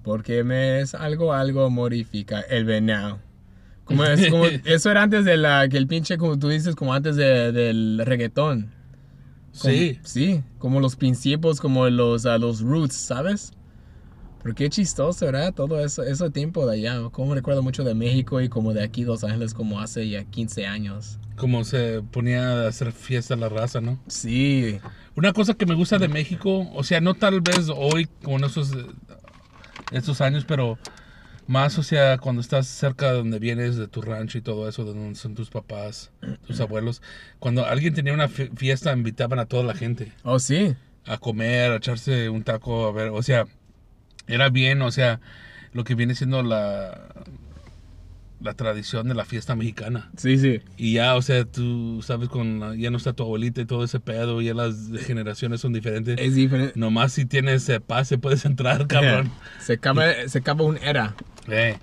Porque 0.04 0.44
me 0.44 0.82
es 0.82 0.96
algo, 0.96 1.34
algo 1.34 1.70
modifica, 1.70 2.42
el 2.42 2.66
Venao. 2.66 3.20
Como 3.86 4.04
es, 4.06 4.30
como, 4.30 4.46
eso 4.66 4.92
era 4.92 5.04
antes 5.04 5.24
de 5.26 5.38
la, 5.38 5.68
que 5.70 5.78
el 5.78 5.88
pinche, 5.88 6.18
como 6.18 6.38
tú 6.38 6.50
dices, 6.50 6.76
como 6.76 6.94
antes 6.94 7.16
de- 7.16 7.52
del 7.52 8.02
reggaetón. 8.06 8.72
Como- 9.60 9.74
Sí. 9.74 10.00
Sí, 10.04 10.44
como 10.58 10.80
los 10.80 10.96
principios, 10.96 11.60
como 11.60 11.90
los, 11.90 12.26
ah, 12.26 12.38
los 12.38 12.62
roots, 12.62 12.96
¿sabes? 12.96 13.52
Pero 14.42 14.56
qué 14.56 14.70
chistoso, 14.70 15.26
¿verdad? 15.26 15.54
Todo 15.54 15.84
eso, 15.84 16.04
ese 16.04 16.30
tiempo 16.30 16.66
de 16.66 16.74
allá. 16.78 17.10
Como 17.12 17.36
recuerdo 17.36 17.62
mucho 17.62 17.84
de 17.84 17.94
México 17.94 18.42
y 18.42 18.50
como 18.50 18.74
de 18.74 18.84
aquí, 18.84 19.04
Los 19.04 19.24
Ángeles, 19.24 19.54
como 19.54 19.80
hace 19.82 20.08
ya 20.10 20.24
15 20.24 20.66
años. 20.66 21.18
Como 21.36 21.64
se 21.64 22.02
ponía 22.02 22.64
a 22.64 22.68
hacer 22.68 22.92
fiesta 22.92 23.36
la 23.36 23.50
raza, 23.50 23.80
¿no? 23.82 24.00
Sí, 24.08 24.80
Una 25.16 25.34
cosa 25.34 25.54
que 25.54 25.66
me 25.66 25.76
gusta 25.76 25.98
de 25.98 26.08
México, 26.08 26.70
o 26.74 26.84
sea, 26.84 27.00
no 27.02 27.14
tal 27.14 27.42
vez 27.42 27.70
hoy 27.74 28.08
como 28.24 28.38
en 28.38 28.44
esos, 28.46 28.72
estos 29.92 30.22
años, 30.22 30.46
pero 30.46 30.78
más, 31.48 31.78
o 31.80 31.84
sea, 31.84 32.18
cuando 32.20 32.42
estás 32.42 32.68
cerca 32.68 33.08
de 33.12 33.18
donde 33.18 33.40
vienes, 33.40 33.76
de 33.78 33.88
tu 33.88 34.02
rancho 34.02 34.38
y 34.38 34.42
todo 34.42 34.70
eso, 34.70 34.86
de 34.86 34.94
donde 34.94 35.16
son 35.16 35.34
tus 35.36 35.50
papás, 35.50 36.12
tus 36.48 36.60
abuelos, 36.62 37.02
cuando 37.40 37.66
alguien 37.66 37.94
tenía 37.94 38.14
una 38.14 38.28
fi- 38.28 38.50
fiesta, 38.56 38.94
invitaban 38.94 39.40
a 39.40 39.46
toda 39.46 39.64
la 39.64 39.74
gente 39.74 40.14
oh 40.24 40.40
sí. 40.40 40.76
a 41.06 41.18
comer, 41.18 41.72
a 41.72 41.76
echarse 41.78 42.30
un 42.30 42.44
taco, 42.44 42.88
a 42.88 42.92
ver, 42.92 43.10
o 43.10 43.24
sea, 43.24 43.48
era 44.30 44.50
bien, 44.50 44.82
o 44.82 44.92
sea, 44.92 45.20
lo 45.74 45.84
que 45.84 45.96
viene 45.96 46.16
siendo 46.16 46.42
la, 46.44 47.10
la 48.40 48.54
tradición 48.54 49.08
de 49.08 49.16
la 49.16 49.26
fiesta 49.26 49.56
mexicana. 49.56 50.10
Sí, 50.18 50.38
sí. 50.38 50.62
Y 50.78 50.94
ya, 50.94 51.16
o 51.16 51.22
sea, 51.22 51.46
tú 51.46 52.02
sabes, 52.04 52.30
con 52.30 52.78
ya 52.78 52.90
no 52.90 52.98
está 52.98 53.14
tu 53.14 53.24
abuelita 53.24 53.62
y 53.62 53.66
todo 53.66 53.84
ese 53.84 54.00
pedo, 54.00 54.42
ya 54.42 54.54
las 54.54 54.76
generaciones 55.06 55.62
son 55.62 55.74
diferentes. 55.74 56.18
Es 56.20 56.36
diferente. 56.36 56.74
Nomás 56.76 57.14
si 57.14 57.26
tienes 57.26 57.68
eh, 57.70 57.80
pase 57.80 58.18
puedes 58.18 58.46
entrar, 58.46 58.88
cabrón. 58.88 59.32
Se 59.60 59.74
acaba, 59.74 60.06
se 60.28 60.38
acaba 60.38 60.64
un 60.64 60.78
era. 60.78 61.16
Eh, 61.48 61.78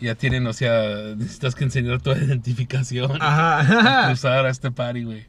ya 0.00 0.14
tienen, 0.14 0.46
o 0.46 0.52
sea, 0.52 1.14
necesitas 1.16 1.54
que 1.54 1.64
enseñar 1.64 2.00
tu 2.00 2.12
identificación. 2.12 3.18
Ajá. 3.20 4.06
Cruzar 4.08 4.46
a 4.46 4.50
este 4.50 4.70
party, 4.70 5.04
güey. 5.04 5.26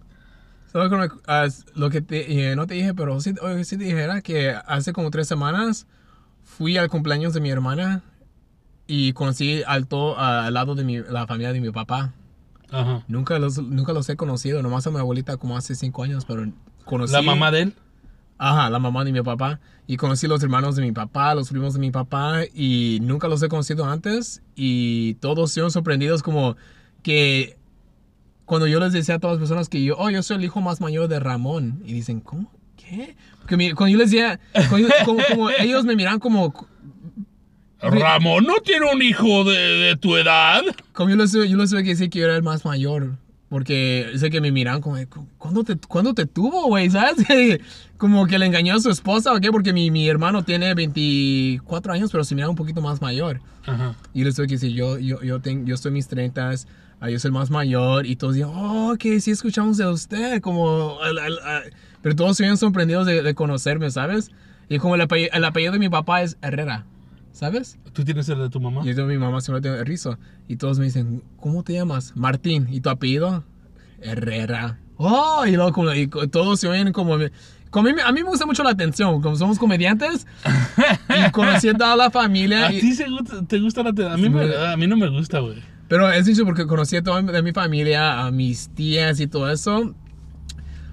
Solo 0.72 1.10
ah, 1.26 1.48
lo 1.74 1.90
que 1.90 2.02
te, 2.02 2.52
eh, 2.52 2.56
no 2.56 2.68
te 2.68 2.76
dije, 2.76 2.94
pero 2.94 3.20
sí, 3.22 3.34
sí 3.64 3.78
te 3.78 3.86
dijera 3.86 4.22
que 4.22 4.56
hace 4.68 4.94
como 4.94 5.10
tres 5.10 5.28
semanas 5.28 5.88
fui 6.58 6.78
al 6.78 6.90
cumpleaños 6.90 7.34
de 7.34 7.42
mi 7.42 7.50
hermana 7.52 8.04
y 8.88 9.14
conocí 9.14 9.62
al, 9.68 9.88
to- 9.88 10.18
al 10.18 10.54
lado 10.54 10.74
de 10.76 10.84
mi, 10.84 10.98
la 10.98 11.28
familia 11.28 11.54
de 11.54 11.62
mi 11.62 11.70
papá. 11.72 12.14
Ajá. 12.72 13.04
Nunca 13.08 13.38
los, 13.40 13.60
nunca 13.60 13.94
los 13.94 14.10
he 14.10 14.16
conocido, 14.16 14.62
nomás 14.62 14.86
a 14.88 14.92
mi 14.92 14.98
abuelita 14.98 15.38
como 15.38 15.56
hace 15.56 15.76
cinco 15.76 16.04
años, 16.04 16.26
pero 16.26 16.52
conocí... 16.86 17.14
La 17.14 17.22
mamá 17.22 17.52
de 17.52 17.62
él. 17.62 17.74
Ajá, 18.38 18.70
la 18.70 18.80
mamá 18.80 19.04
de 19.06 19.12
mi 19.12 19.22
papá. 19.22 19.60
Y 19.86 19.98
conocí 19.98 20.28
los 20.28 20.42
hermanos 20.44 20.76
de 20.76 20.82
mi 20.82 20.92
papá, 20.92 21.36
los 21.36 21.50
primos 21.50 21.74
de 21.74 21.80
mi 21.80 21.92
papá, 21.92 22.42
y 22.54 23.00
nunca 23.02 23.28
los 23.28 23.42
he 23.44 23.50
conocido 23.50 23.86
antes. 23.86 24.42
Y 24.56 25.16
todos 25.16 25.52
se 25.52 25.68
sorprendidos 25.70 26.24
como 26.24 26.56
que 27.04 27.58
cuando 28.46 28.66
yo 28.68 28.80
les 28.80 28.94
decía 28.94 29.16
a 29.16 29.20
todas 29.20 29.36
las 29.36 29.40
personas 29.40 29.70
que 29.70 29.84
yo, 29.84 29.96
oh, 29.98 30.10
yo 30.10 30.24
soy 30.24 30.38
el 30.38 30.44
hijo 30.46 30.62
más 30.62 30.82
mayor 30.82 31.08
de 31.08 31.20
Ramón. 31.20 31.82
Y 31.86 31.94
dicen, 31.94 32.22
¿cómo? 32.22 32.52
¿Qué? 32.80 33.16
Porque 33.40 33.58
mi- 33.58 33.72
cuando 33.74 33.92
yo 33.94 33.98
les 34.00 34.12
decía, 34.12 34.40
cuando 34.70 34.88
yo- 34.88 34.94
como, 35.06 35.22
como 35.30 35.50
ellos 35.50 35.86
me 35.86 35.96
miran 35.96 36.20
como, 36.20 36.54
Ramón 37.82 38.44
no 38.46 38.56
tiene 38.64 38.86
un 38.92 39.02
hijo 39.02 39.44
de, 39.46 39.58
de 39.58 39.96
tu 39.96 40.16
edad. 40.18 40.62
como 40.94 41.10
yo 41.12 41.16
les, 41.16 41.32
yo 41.32 41.44
les 41.46 41.70
tuve 41.70 41.84
que 41.84 41.90
decir 41.90 42.10
que 42.10 42.20
yo 42.20 42.26
era 42.26 42.36
el 42.36 42.44
más 42.44 42.66
mayor. 42.66 43.16
Porque 43.48 44.12
sé 44.18 44.30
que 44.30 44.42
me 44.42 44.52
miran 44.52 44.80
como, 44.80 44.98
¿cuándo 45.40 45.64
te, 45.64 45.76
¿cuándo 45.76 46.14
te 46.14 46.28
tuvo, 46.28 46.68
güey? 46.68 46.88
¿Sabes? 46.92 47.26
como 47.98 48.28
que 48.28 48.38
le 48.38 48.46
engañó 48.46 48.76
a 48.76 48.80
su 48.80 48.92
esposa 48.92 49.34
o 49.34 49.40
qué, 49.40 49.52
porque 49.52 49.74
mi, 49.74 49.90
mi 49.90 50.08
hermano 50.08 50.44
tiene 50.44 50.72
24 50.76 51.94
años, 51.94 52.12
pero 52.12 52.24
se 52.24 52.36
mira 52.36 52.48
un 52.48 52.56
poquito 52.56 52.80
más 52.82 53.02
mayor. 53.02 53.42
Ajá. 53.66 53.96
Y 54.14 54.24
les 54.24 54.36
tuve 54.36 54.46
que 54.46 54.54
decir, 54.54 54.72
yo, 54.74 55.00
yo, 55.00 55.24
yo, 55.24 55.40
tengo, 55.42 55.66
yo 55.66 55.74
estoy 55.74 55.90
en 55.90 55.94
mis 55.96 56.08
30, 56.08 56.52
ah, 57.00 57.10
yo 57.10 57.18
soy 57.18 57.30
el 57.30 57.34
más 57.34 57.50
mayor. 57.50 58.06
Y 58.06 58.18
todos 58.18 58.36
dijeron, 58.36 58.54
oh, 58.56 58.96
que 59.00 59.20
sí 59.20 59.32
escuchamos 59.32 59.78
de 59.78 59.88
usted. 59.88 60.42
Como, 60.42 61.00
al- 61.02 61.18
al- 61.18 61.40
al- 61.40 61.74
pero 62.02 62.16
todos 62.16 62.38
se 62.38 62.56
sorprendidos 62.58 63.06
de, 63.06 63.22
de 63.22 63.34
conocerme, 63.36 63.90
¿sabes? 63.92 64.32
Y 64.70 64.78
como 64.78 64.96
el 64.96 65.02
apellido, 65.02 65.30
el 65.34 65.44
apellido 65.46 65.74
de 65.74 65.80
mi 65.80 65.90
papá 65.90 66.22
es 66.22 66.38
Herrera, 66.42 66.86
¿sabes? 67.32 67.78
¿Tú 67.94 68.04
tienes 68.06 68.30
el 68.30 68.40
de 68.40 68.50
tu 68.50 68.60
mamá? 68.60 68.82
Y 68.86 68.94
yo 68.94 69.06
mi 69.06 69.18
mamá 69.18 69.42
siempre 69.42 69.62
tiene 69.62 69.84
rizo. 69.84 70.18
Y 70.48 70.58
todos 70.58 70.80
me 70.80 70.86
dicen, 70.86 71.24
¿cómo 71.38 71.64
te 71.64 71.74
llamas? 71.74 72.14
Martín. 72.16 72.68
¿Y 72.72 72.82
tu 72.82 72.90
apellido? 72.90 73.44
Herrera. 74.02 74.80
Oh, 74.98 75.46
y 75.46 75.56
luego 75.56 75.72
como, 75.74 75.94
y 75.94 76.08
todos 76.08 76.60
se 76.60 76.68
oyen 76.68 76.92
como... 76.94 77.18
como 77.72 77.90
a, 77.90 77.94
mí, 77.94 78.02
a 78.06 78.12
mí 78.12 78.24
me 78.24 78.30
gusta 78.30 78.46
mucho 78.46 78.64
la 78.64 78.72
atención, 78.72 79.22
como 79.22 79.36
somos 79.36 79.58
comediantes. 79.58 80.28
y 81.28 81.32
conocí 81.32 81.70
a 81.70 81.74
toda 81.74 81.96
la 81.96 82.12
familia. 82.12 82.68
¿A 82.68 82.70
ti 82.70 82.96
te 83.48 83.60
gusta 83.60 83.84
la 83.84 83.94
te- 83.94 84.08
A 84.08 84.18
mí, 84.18 84.30
me- 84.30 84.56
a 84.56 84.78
mí 84.78 84.88
no 84.88 84.98
me 84.98 85.08
gusta, 85.10 85.40
güey. 85.40 85.62
Pero 85.88 86.12
es 86.12 86.26
dicho 86.28 86.46
porque 86.46 86.68
conocí 86.68 86.98
a 86.98 87.02
toda 87.04 87.22
de 87.24 87.42
mi 87.42 87.52
familia, 87.52 88.26
a 88.26 88.32
mis 88.32 88.70
tías 88.70 89.20
y 89.20 89.26
todo 89.28 89.50
eso. 89.50 89.96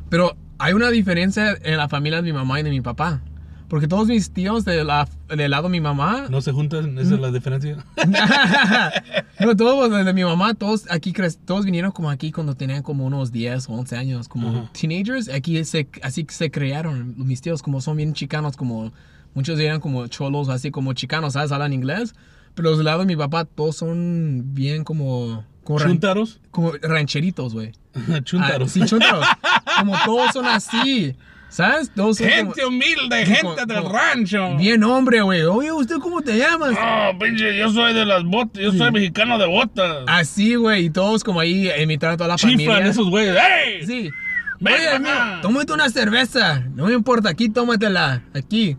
Pero 0.08 0.36
hay 0.58 0.72
una 0.72 0.90
diferencia 0.90 1.56
en 1.62 1.76
la 1.76 1.88
familia 1.88 2.22
de 2.22 2.22
mi 2.22 2.32
mamá 2.32 2.60
y 2.60 2.62
de 2.62 2.70
mi 2.70 2.80
papá. 2.80 3.22
Porque 3.68 3.88
todos 3.88 4.06
mis 4.06 4.30
tíos 4.30 4.64
de 4.64 4.84
la, 4.84 5.08
del 5.28 5.50
lado 5.50 5.64
de 5.64 5.70
mi 5.70 5.80
mamá 5.80 6.26
No 6.30 6.40
se 6.40 6.52
juntan, 6.52 6.96
esa 6.98 7.14
es 7.14 7.20
la 7.20 7.32
diferencia. 7.32 7.84
no, 9.40 9.56
todos 9.56 10.04
de 10.04 10.12
mi 10.12 10.22
mamá, 10.22 10.54
todos 10.54 10.84
aquí, 10.88 11.12
todos 11.44 11.64
vinieron 11.64 11.90
como 11.90 12.08
aquí 12.10 12.30
cuando 12.30 12.54
tenían 12.54 12.84
como 12.84 13.04
unos 13.04 13.32
10 13.32 13.68
o 13.68 13.72
11 13.72 13.96
años, 13.96 14.28
como 14.28 14.50
Ajá. 14.50 14.70
teenagers. 14.72 15.28
Aquí 15.28 15.64
se, 15.64 15.88
así 16.02 16.25
se 16.28 16.50
crearon 16.52 17.14
mis 17.16 17.40
tíos, 17.40 17.60
como 17.60 17.80
son 17.80 17.96
bien 17.96 18.12
chicanos, 18.12 18.56
como 18.56 18.92
muchos 19.34 19.58
eran 19.58 19.80
como 19.80 20.06
cholos, 20.06 20.48
así 20.48 20.70
como 20.70 20.92
chicanos, 20.92 21.32
¿sabes? 21.32 21.50
Hablan 21.50 21.72
inglés. 21.72 22.14
Pero 22.54 22.70
los 22.70 22.78
del 22.78 22.86
lado 22.86 23.00
de 23.00 23.06
mi 23.06 23.16
papá, 23.16 23.44
todos 23.44 23.76
son 23.76 24.54
bien 24.54 24.84
como... 24.84 25.44
Como, 25.66 25.80
¿Chuntaros? 25.80 26.40
como 26.50 26.73
rancheritos, 26.80 27.52
güey. 27.52 27.73
Chuntaros. 28.25 28.68
Ah, 28.70 28.73
sí, 28.73 28.80
chuntaros. 28.87 29.26
como 29.80 29.94
todos 30.04 30.32
son 30.32 30.46
así, 30.46 31.14
¿sabes? 31.49 31.90
Todos 31.94 32.18
son 32.18 32.28
como- 32.28 32.52
Gente 32.54 32.66
humilde, 32.66 33.26
gente 33.26 33.42
como- 33.42 33.56
del 33.56 33.82
como- 33.82 33.92
rancho. 33.92 34.56
bien 34.56 34.85
hombre, 34.85 35.23
güey. 35.23 35.42
Oye, 35.42 35.73
¿usted 35.73 35.96
cómo 35.96 36.23
te 36.23 36.38
llamas? 36.38 36.76
Oh, 36.80 37.18
pinche, 37.18 37.56
yo 37.58 37.68
soy 37.70 37.92
de 37.94 38.04
las 38.04 38.23
botas, 38.25 38.62
yo 38.62 38.73
soy 38.73 38.92
mexicano 38.92 39.38
de 39.38 39.46
botas. 39.46 40.04
Así, 40.06 40.54
güey, 40.54 40.85
y 40.87 40.90
todos 40.90 41.25
como 41.25 41.40
ahí 41.40 41.68
invitaron 41.80 42.14
a 42.14 42.16
toda 42.16 42.28
la 42.28 42.37
Chiflan 42.37 42.58
familia. 42.66 42.87
esos 42.90 43.11
güeyes. 43.11 43.37
¡Ey! 43.37 43.87
Sí. 43.87 44.11
Ven 44.61 44.73
Oye, 44.75 44.88
acá. 44.88 45.40
tómate 45.42 45.73
una 45.73 45.90
cerveza. 45.90 46.61
No 46.75 46.87
me 46.87 46.92
importa, 46.94 47.28
aquí 47.28 47.49
tómatela. 47.49 48.23
Aquí. 48.35 48.76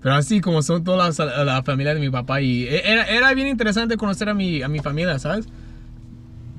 Pero 0.00 0.14
así 0.14 0.40
como 0.40 0.62
son 0.62 0.84
toda 0.84 1.10
la, 1.10 1.44
la 1.44 1.62
familia 1.62 1.92
de 1.94 2.00
mi 2.00 2.08
papá. 2.10 2.40
Y 2.40 2.64
e- 2.64 2.82
era, 2.90 3.04
era 3.04 3.34
bien 3.34 3.48
interesante 3.48 3.96
conocer 3.96 4.28
a 4.28 4.34
mi, 4.34 4.62
a 4.62 4.68
mi 4.68 4.78
familia, 4.78 5.18
¿sabes? 5.18 5.46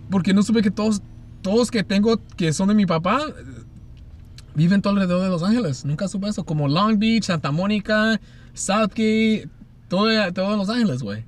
Porque 0.09 0.33
no 0.33 0.43
supe 0.43 0.61
que 0.61 0.71
todos, 0.71 1.01
todos 1.41 1.71
que 1.71 1.83
tengo 1.83 2.19
que 2.37 2.53
son 2.53 2.69
de 2.69 2.75
mi 2.75 2.85
papá 2.85 3.21
viven 4.53 4.81
todo 4.81 4.93
alrededor 4.93 5.23
de 5.23 5.29
Los 5.29 5.43
Ángeles. 5.43 5.85
Nunca 5.85 6.07
supe 6.07 6.27
eso. 6.27 6.43
Como 6.43 6.67
Long 6.67 6.97
Beach, 6.97 7.23
Santa 7.25 7.51
Mónica, 7.51 8.19
Southgate, 8.53 9.49
todo, 9.89 10.09
todo 10.33 10.57
Los 10.57 10.69
Ángeles, 10.69 11.03
güey. 11.03 11.25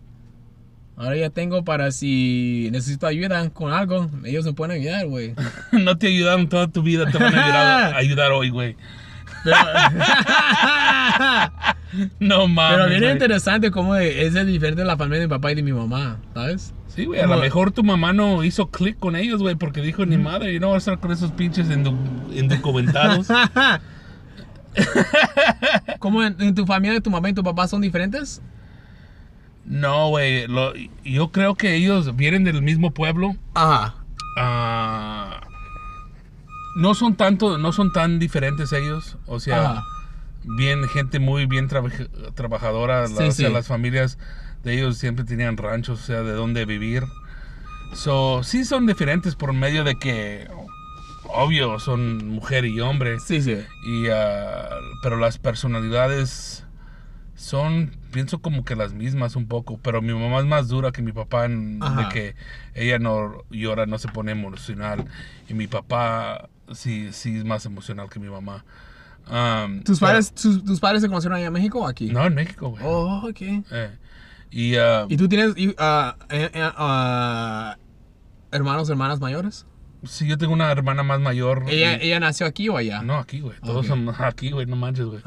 Ahora 0.96 1.15
ya 1.15 1.29
tengo 1.29 1.63
para 1.63 1.91
si 1.91 2.69
necesito 2.72 3.05
ayuda 3.05 3.48
con 3.51 3.72
algo, 3.72 4.10
ellos 4.25 4.46
me 4.46 4.53
pueden 4.53 4.81
ayudar, 4.81 5.05
güey. 5.05 5.36
No 5.72 5.96
te 6.00 6.07
ayudaron 6.07 6.50
toda 6.50 6.67
tu 6.69 6.81
vida, 6.81 7.05
te 7.12 7.19
van 7.19 7.36
a 7.36 7.43
ayudar, 7.43 7.93
a 7.93 7.98
ayudar 7.98 8.31
hoy, 8.31 8.50
güey. 8.50 8.75
Pero, 9.44 9.58
No 12.20 12.48
mames. 12.48 12.75
pero 12.77 12.89
bien 12.89 13.01
güey. 13.01 13.12
interesante 13.13 13.72
cómo 13.72 13.96
es 13.96 14.34
de 14.34 14.46
diferente 14.46 14.84
la 14.84 14.98
familia 14.98 15.22
de 15.22 15.27
mi 15.27 15.29
papá 15.32 15.51
y 15.51 15.56
de 15.56 15.63
mi 15.63 15.74
mamá, 15.74 16.17
¿sabes? 16.34 16.74
Sí, 16.88 17.06
güey, 17.06 17.22
a 17.22 17.27
lo 17.27 17.38
mejor 17.38 17.72
tu 17.72 17.84
mamá 17.84 18.12
no 18.13 18.44
hizo 18.44 18.70
clic 18.70 18.98
con 19.00 19.15
ellos, 19.15 19.41
güey, 19.41 19.56
porque 19.56 19.82
dijo, 19.82 20.06
ni 20.06 20.17
madre, 20.17 20.53
yo 20.53 20.60
no 20.60 20.67
voy 20.67 20.75
a 20.75 20.79
estar 20.79 21.00
con 21.00 21.12
esos 21.12 21.32
pinches 21.32 21.67
indocumentados. 21.70 23.27
¿Cómo 26.00 26.24
en, 26.24 26.36
en 26.41 26.56
tu 26.56 26.65
familia, 26.65 27.00
tu 27.01 27.10
mamá 27.10 27.29
y 27.29 27.34
tu 27.34 27.44
papá 27.44 27.67
son 27.67 27.82
diferentes? 27.82 28.41
no, 29.65 30.10
güey, 30.10 30.46
yo 31.03 31.32
creo 31.34 31.56
que 31.56 31.75
ellos 31.75 32.15
vienen 32.15 32.44
del 32.46 32.62
mismo 32.62 32.91
pueblo. 32.91 33.36
Ajá. 33.53 33.96
Ah, 34.38 35.26
no 36.77 36.93
son 36.96 37.15
tanto, 37.15 37.57
no 37.57 37.72
son 37.72 37.91
tan 37.91 38.19
diferentes 38.19 38.72
ellos, 38.74 39.17
o 39.25 39.39
sea, 39.39 39.72
Ajá. 39.72 39.84
bien 40.43 40.88
gente 40.88 41.19
muy 41.19 41.46
bien 41.46 41.67
trabaja- 41.67 42.07
trabajadora, 42.36 43.07
Sí, 43.07 43.13
la- 43.15 43.27
o 43.27 43.31
sea, 43.31 43.48
sí. 43.48 43.53
las 43.53 43.67
familias 43.67 44.17
de 44.63 44.74
ellos 44.75 44.98
siempre 44.98 45.25
tenían 45.25 45.57
ranchos, 45.57 46.01
o 46.01 46.03
sea, 46.05 46.22
de 46.24 46.34
dónde 46.34 46.65
vivir. 46.65 47.03
So, 47.93 48.43
sí 48.43 48.65
son 48.65 48.86
diferentes 48.86 49.36
por 49.36 49.53
medio 49.53 49.84
de 49.84 49.96
que, 49.96 50.48
obvio, 51.25 51.79
son 51.79 52.27
mujer 52.27 52.65
y 52.65 52.79
hombre. 52.81 53.19
Sí, 53.19 53.41
sí. 53.41 53.57
Y, 53.86 54.07
ah, 54.10 54.69
pero 55.01 55.17
las 55.17 55.38
personalidades 55.38 56.65
son, 57.36 57.91
pienso 58.12 58.39
como 58.39 58.65
que 58.65 58.75
las 58.75 58.93
mismas 58.93 59.36
un 59.36 59.48
poco, 59.48 59.79
pero 59.81 60.01
mi 60.01 60.13
mamá 60.13 60.39
es 60.39 60.46
más 60.46 60.67
dura 60.67 60.91
que 60.91 61.01
mi 61.01 61.12
papá 61.12 61.46
en 61.46 61.79
de 61.79 62.10
que 62.12 62.36
ella 62.74 62.98
no 63.00 63.43
llora, 63.51 63.86
no 63.86 63.98
se 64.00 64.07
pone 64.10 64.31
emocional. 64.31 65.05
Y 65.48 65.53
mi 65.53 65.67
papá 65.67 66.50
sí, 66.74 67.09
sí 67.12 67.38
es 67.38 67.45
más 67.45 67.65
emocional 67.65 68.09
que 68.09 68.19
mi 68.19 68.29
mamá. 68.29 68.63
Um, 69.29 69.81
¿Tus 69.83 70.00
pero- 70.00 70.09
padres, 70.12 70.33
tus, 70.33 70.63
tus 70.63 70.79
padres 70.79 71.01
se 71.01 71.07
conocieron 71.09 71.38
allá 71.38 71.47
en 71.47 71.53
México 71.53 71.79
o 71.79 71.88
aquí? 71.88 72.07
No, 72.12 72.25
en 72.25 72.33
México, 72.36 72.69
güey. 72.69 72.81
Oh, 72.86 73.27
ok. 73.29 73.41
Eh, 73.41 73.97
y 74.51 74.75
ah, 74.77 75.05
¿Y 75.09 75.17
tú 75.17 75.27
tienes 75.27 75.53
y, 75.57 75.75
ah, 75.77 76.15
hermanos, 78.51 78.89
hermanas 78.89 79.19
mayores? 79.19 79.65
sí, 80.05 80.27
yo 80.27 80.38
tengo 80.38 80.53
una 80.53 80.71
hermana 80.71 81.03
más 81.03 81.19
mayor. 81.19 81.65
¿Ella, 81.67 81.97
y- 82.01 82.07
ella 82.07 82.19
nació 82.21 82.45
aquí 82.45 82.69
o 82.69 82.77
allá? 82.77 83.01
No, 83.01 83.17
aquí, 83.17 83.41
güey. 83.41 83.59
Todos 83.59 83.79
Ok. 83.86 83.88
somos 83.88 84.15
aquí, 84.21 84.51
güey. 84.51 84.65
No 84.65 84.75
manches, 84.75 85.05
güey. 85.05 85.21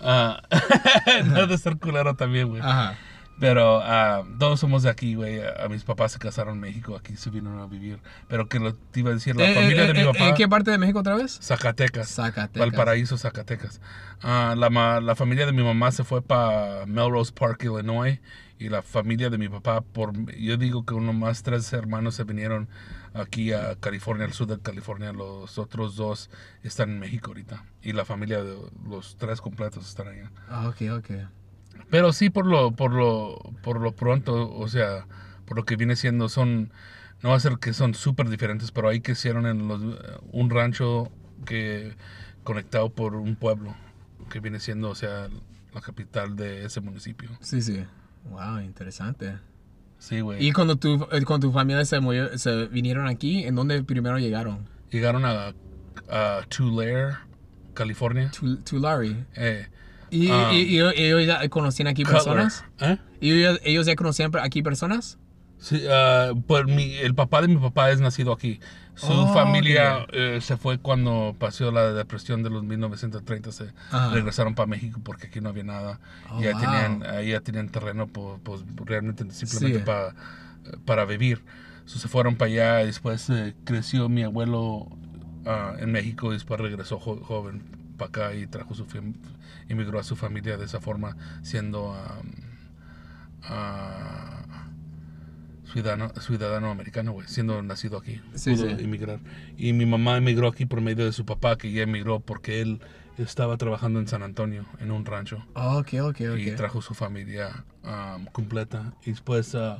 No 1.26 1.46
de 1.46 1.58
ser 1.58 1.76
culero 1.78 2.14
también, 2.16 2.48
güey. 2.48 2.60
Ajá. 2.62 2.96
Pero 3.38 3.80
ah, 3.82 4.24
todos 4.38 4.60
somos 4.60 4.82
de 4.82 4.88
aquí, 4.90 5.14
güey. 5.14 5.40
A 5.42 5.68
mis 5.68 5.84
papás 5.84 6.12
se 6.12 6.18
casaron 6.18 6.54
en 6.54 6.60
México, 6.60 6.96
aquí 6.96 7.16
se 7.16 7.28
vinieron 7.30 7.60
a 7.60 7.66
vivir. 7.66 7.98
Pero 8.28 8.48
que 8.48 8.58
lo 8.58 8.74
te 8.74 9.00
iba 9.00 9.10
a 9.10 9.14
decir, 9.14 9.36
la 9.36 9.50
Eh, 9.50 9.54
familia 9.54 9.84
eh, 9.84 9.86
de 9.88 9.92
mi 9.94 10.00
eh, 10.00 10.06
papá. 10.06 10.28
¿En 10.28 10.34
qué 10.34 10.48
parte 10.48 10.70
de 10.70 10.78
México 10.78 11.00
otra 11.00 11.16
vez? 11.16 11.38
Zacatecas. 11.42 12.08
Zacatecas. 12.08 12.58
Valparaíso, 12.58 13.18
Zacatecas. 13.18 13.80
Ah, 14.22 14.54
la, 14.56 14.70
ma- 14.70 15.00
la 15.00 15.14
familia 15.14 15.44
de 15.44 15.52
mi 15.52 15.62
mamá 15.62 15.92
se 15.92 16.02
fue 16.04 16.22
para 16.22 16.86
Melrose 16.86 17.32
Park, 17.32 17.62
Illinois. 17.64 18.20
Y 18.58 18.70
la 18.70 18.80
familia 18.80 19.28
de 19.28 19.36
mi 19.36 19.50
papá, 19.50 19.82
por 19.82 20.14
yo 20.34 20.56
digo 20.56 20.86
que 20.86 20.94
uno 20.94 21.12
más 21.12 21.42
tres 21.42 21.70
hermanos 21.74 22.14
se 22.14 22.24
vinieron 22.24 22.70
aquí 23.12 23.52
a 23.52 23.76
California, 23.78 24.24
al 24.24 24.32
sur 24.32 24.46
de 24.46 24.58
California. 24.58 25.12
Los 25.12 25.58
otros 25.58 25.94
dos 25.96 26.30
están 26.62 26.88
en 26.88 26.98
México 27.00 27.32
ahorita. 27.32 27.66
Y 27.82 27.92
la 27.92 28.06
familia 28.06 28.42
de 28.42 28.56
los 28.88 29.18
tres 29.18 29.42
completos 29.42 29.86
están 29.86 30.08
allá. 30.08 30.30
Ah, 30.48 30.68
ok, 30.68 30.90
ok. 30.96 31.10
Pero 31.90 32.12
sí 32.12 32.30
por 32.30 32.46
lo, 32.46 32.72
por 32.72 32.92
lo, 32.92 33.38
por 33.62 33.80
lo 33.80 33.92
pronto, 33.92 34.50
o 34.50 34.68
sea, 34.68 35.06
por 35.46 35.56
lo 35.56 35.64
que 35.64 35.76
viene 35.76 35.94
siendo, 35.96 36.28
son, 36.28 36.72
no 37.22 37.30
va 37.30 37.36
a 37.36 37.40
ser 37.40 37.58
que 37.58 37.72
son 37.72 37.94
súper 37.94 38.28
diferentes, 38.28 38.72
pero 38.72 38.88
ahí 38.88 39.00
crecieron 39.00 39.46
en 39.46 39.68
los, 39.68 39.80
un 40.32 40.50
rancho 40.50 41.10
que 41.44 41.94
conectado 42.44 42.90
por 42.90 43.14
un 43.14 43.36
pueblo, 43.36 43.74
que 44.30 44.40
viene 44.40 44.58
siendo, 44.60 44.90
o 44.90 44.94
sea, 44.94 45.28
la 45.74 45.80
capital 45.80 46.34
de 46.36 46.64
ese 46.64 46.80
municipio. 46.80 47.30
Sí, 47.40 47.62
sí. 47.62 47.84
Wow, 48.30 48.60
interesante. 48.60 49.38
Sí, 49.98 50.20
güey. 50.20 50.44
¿Y 50.44 50.52
cuando 50.52 50.76
tu, 50.76 51.06
eh, 51.12 51.22
cuando 51.24 51.46
tu 51.48 51.52
familia 51.52 51.84
se, 51.84 52.00
movió- 52.00 52.36
se 52.36 52.66
vinieron 52.66 53.06
aquí, 53.06 53.44
en 53.44 53.54
dónde 53.54 53.82
primero 53.84 54.18
llegaron? 54.18 54.68
Llegaron 54.90 55.24
a, 55.24 55.54
a 56.10 56.40
Tulare, 56.48 57.14
California. 57.74 58.30
Tu- 58.30 58.56
Tulare. 58.58 59.24
Eh, 59.36 59.68
¿Y, 60.16 60.30
Ah. 60.30 60.50
y- 60.52 60.56
y- 60.56 60.76
y 60.80 61.04
ellos 61.04 61.26
ya 61.26 61.48
conocían 61.48 61.88
aquí 61.88 62.02
Cutler. 62.02 62.16
personas? 62.22 62.64
¿Eh? 62.80 62.98
¿Y 63.20 63.32
ellos, 63.32 63.60
ellos 63.64 63.86
ya 63.86 63.94
conocían 63.96 64.30
aquí 64.40 64.62
personas? 64.62 65.18
Sí, 65.58 65.82
ah, 65.90 66.32
pues 66.46 66.66
mi, 66.66 66.94
el 66.94 67.14
papá 67.14 67.40
de 67.42 67.48
mi 67.48 67.56
papá 67.56 67.90
es 67.90 68.00
nacido 68.00 68.32
aquí. 68.32 68.60
Su 68.94 69.12
Oh, 69.12 69.34
familia 69.34 70.06
eh, 70.12 70.38
se 70.40 70.56
fue 70.56 70.78
cuando 70.78 71.34
pasó 71.38 71.70
la 71.70 71.92
depresión 71.92 72.42
de 72.42 72.50
los 72.50 72.62
1930. 72.64 73.52
Se 73.52 73.72
Ajá. 73.90 74.10
regresaron 74.14 74.54
para 74.54 74.66
México 74.66 75.00
porque 75.04 75.26
aquí 75.26 75.40
no 75.40 75.50
había 75.50 75.64
nada. 75.64 76.00
Oh, 76.30 76.40
ya 76.40 76.52
wow. 76.52 76.60
tenían, 76.60 77.26
ya 77.26 77.40
tenían 77.40 77.68
terreno 77.68 78.06
pues, 78.06 78.38
pues, 78.42 78.62
realmente 78.84 79.24
simplemente 79.32 79.80
Sí. 79.80 79.84
para, 79.84 80.14
para 80.84 81.04
vivir. 81.04 81.42
So, 81.84 81.98
se 81.98 82.08
fueron 82.08 82.36
para 82.36 82.50
allá 82.50 82.86
después 82.86 83.28
eh, 83.30 83.54
creció 83.64 84.08
mi 84.08 84.22
abuelo 84.24 84.88
ah, 85.46 85.74
en 85.78 85.92
México 85.92 86.30
y 86.30 86.34
después 86.34 86.58
regresó 86.60 86.98
jo- 86.98 87.20
joven 87.22 87.62
para 87.96 88.08
acá 88.08 88.34
y 88.34 88.46
trajo 88.46 88.74
su 88.74 88.86
emigró 89.68 89.98
a 89.98 90.04
su 90.04 90.16
familia 90.16 90.56
de 90.56 90.64
esa 90.64 90.80
forma 90.80 91.16
siendo 91.42 91.96
ah, 93.44 94.66
ciudadano, 95.72 96.08
ciudadano 96.20 96.70
americano, 96.70 97.12
güey, 97.12 97.28
siendo 97.28 97.60
nacido 97.62 97.98
aquí. 97.98 98.20
Sí, 98.34 98.54
pudo 98.54 98.76
sí. 98.76 98.84
emigrar. 98.84 99.20
Y 99.56 99.72
mi 99.72 99.86
mamá 99.86 100.16
emigró 100.16 100.48
aquí 100.48 100.66
por 100.66 100.80
medio 100.80 101.04
de 101.04 101.12
su 101.12 101.24
papá, 101.24 101.58
que 101.58 101.70
ya 101.72 101.82
emigró 101.82 102.20
porque 102.20 102.60
él 102.60 102.80
estaba 103.18 103.56
trabajando 103.56 104.00
en 104.00 104.08
San 104.08 104.22
Antonio, 104.22 104.66
en 104.78 104.90
un 104.90 105.04
rancho 105.04 105.44
Oh, 105.54 105.78
ok, 105.78 105.94
ok, 106.02 106.20
y 106.38 106.50
trajo 106.52 106.82
su 106.82 106.94
familia 106.94 107.64
um, 107.84 108.26
completa. 108.26 108.94
Y 109.04 109.10
después 109.10 109.54
uh, 109.54 109.78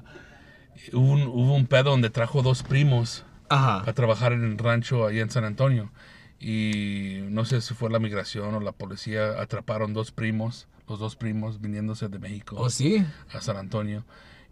hubo, 0.93 1.13
un, 1.13 1.23
hubo 1.23 1.55
un 1.55 1.67
pedo 1.67 1.91
donde 1.91 2.11
trajo 2.11 2.43
dos 2.43 2.63
primos 2.63 3.25
Ajá. 3.49 3.89
a 3.89 3.93
trabajar 3.93 4.33
en 4.33 4.45
el 4.45 4.59
rancho 4.59 5.07
allá 5.07 5.23
en 5.23 5.31
San 5.31 5.45
Antonio. 5.45 5.91
Y 6.49 7.23
no 7.29 7.45
sé 7.45 7.61
si 7.61 7.75
fue 7.75 7.91
la 7.91 7.99
migración 7.99 8.55
o 8.55 8.61
la 8.61 8.71
policía, 8.71 9.41
atraparon 9.41 9.95
dos 9.95 10.13
primos, 10.13 10.69
los 10.89 11.01
dos 11.01 11.17
primos 11.17 11.61
viniéndose 11.61 12.07
de 12.09 12.21
México 12.21 12.55
¿Oh, 12.57 12.71
sí? 12.71 13.05
a 13.33 13.41
San 13.41 13.57
Antonio. 13.57 14.05